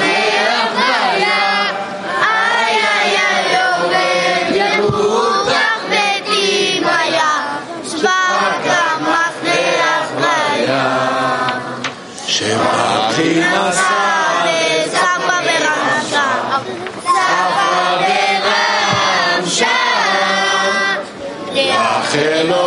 Και 22.13 22.29
το 22.47 22.63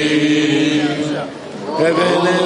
ΕΒΕΛΕΝΤΟΥ. 1.78 2.43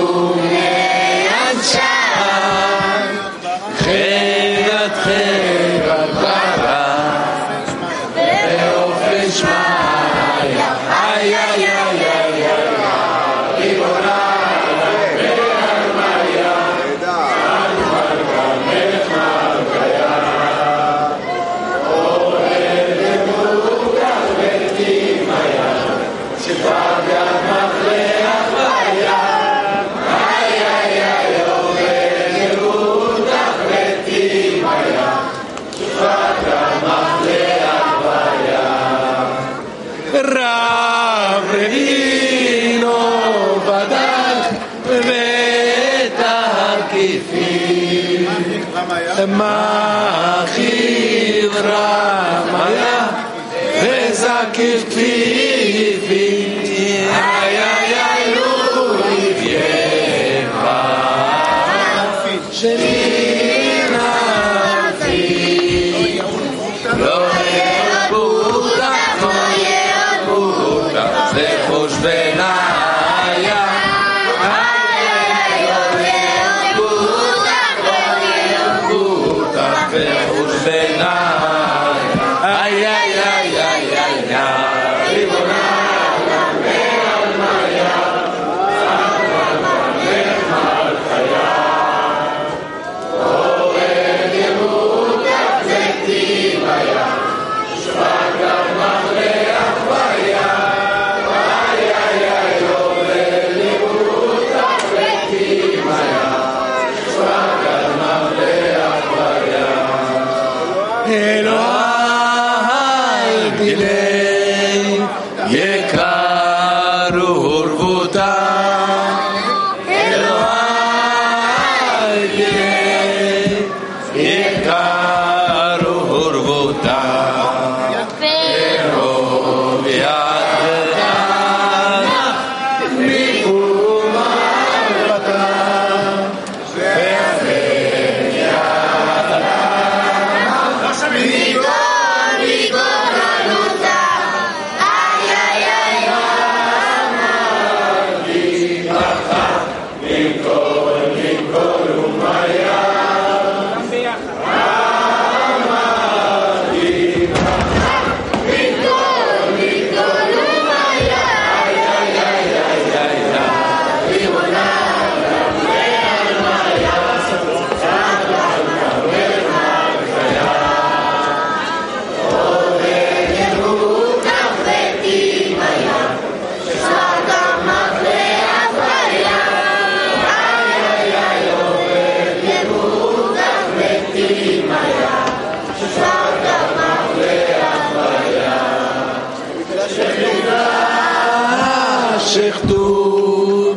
לשחטות 192.28 193.76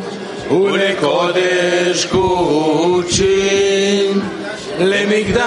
ולקודש 0.50 2.06
קודשים, 2.10 3.30
למקדש 4.80 5.42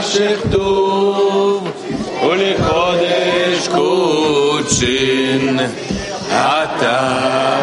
שכתוב 0.00 1.68
ולקודש 2.26 3.68
קודשים. 3.68 5.58
אתה 6.28 7.61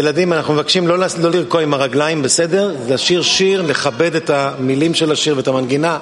ילדים, 0.00 0.32
אנחנו 0.32 0.54
מבקשים 0.54 0.88
לא, 0.88 0.98
לא 0.98 1.30
לרקוע 1.30 1.62
עם 1.62 1.74
הרגליים, 1.74 2.22
בסדר? 2.22 2.74
לשיר 2.88 3.22
שיר, 3.22 3.62
לכבד 3.62 4.14
את 4.14 4.30
המילים 4.30 4.94
של 4.94 5.12
השיר 5.12 5.36
ואת 5.36 5.48
המנגינה. 5.48 5.98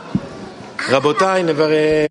רבותיי, 0.88 1.42
נברך... 1.42 2.07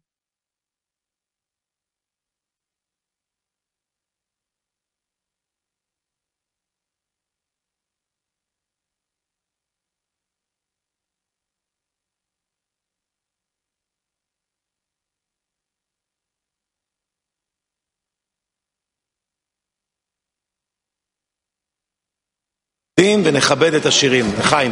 ונכבד 23.23 23.73
את 23.73 23.85
השירים. 23.85 24.25
לחיים. 24.39 24.71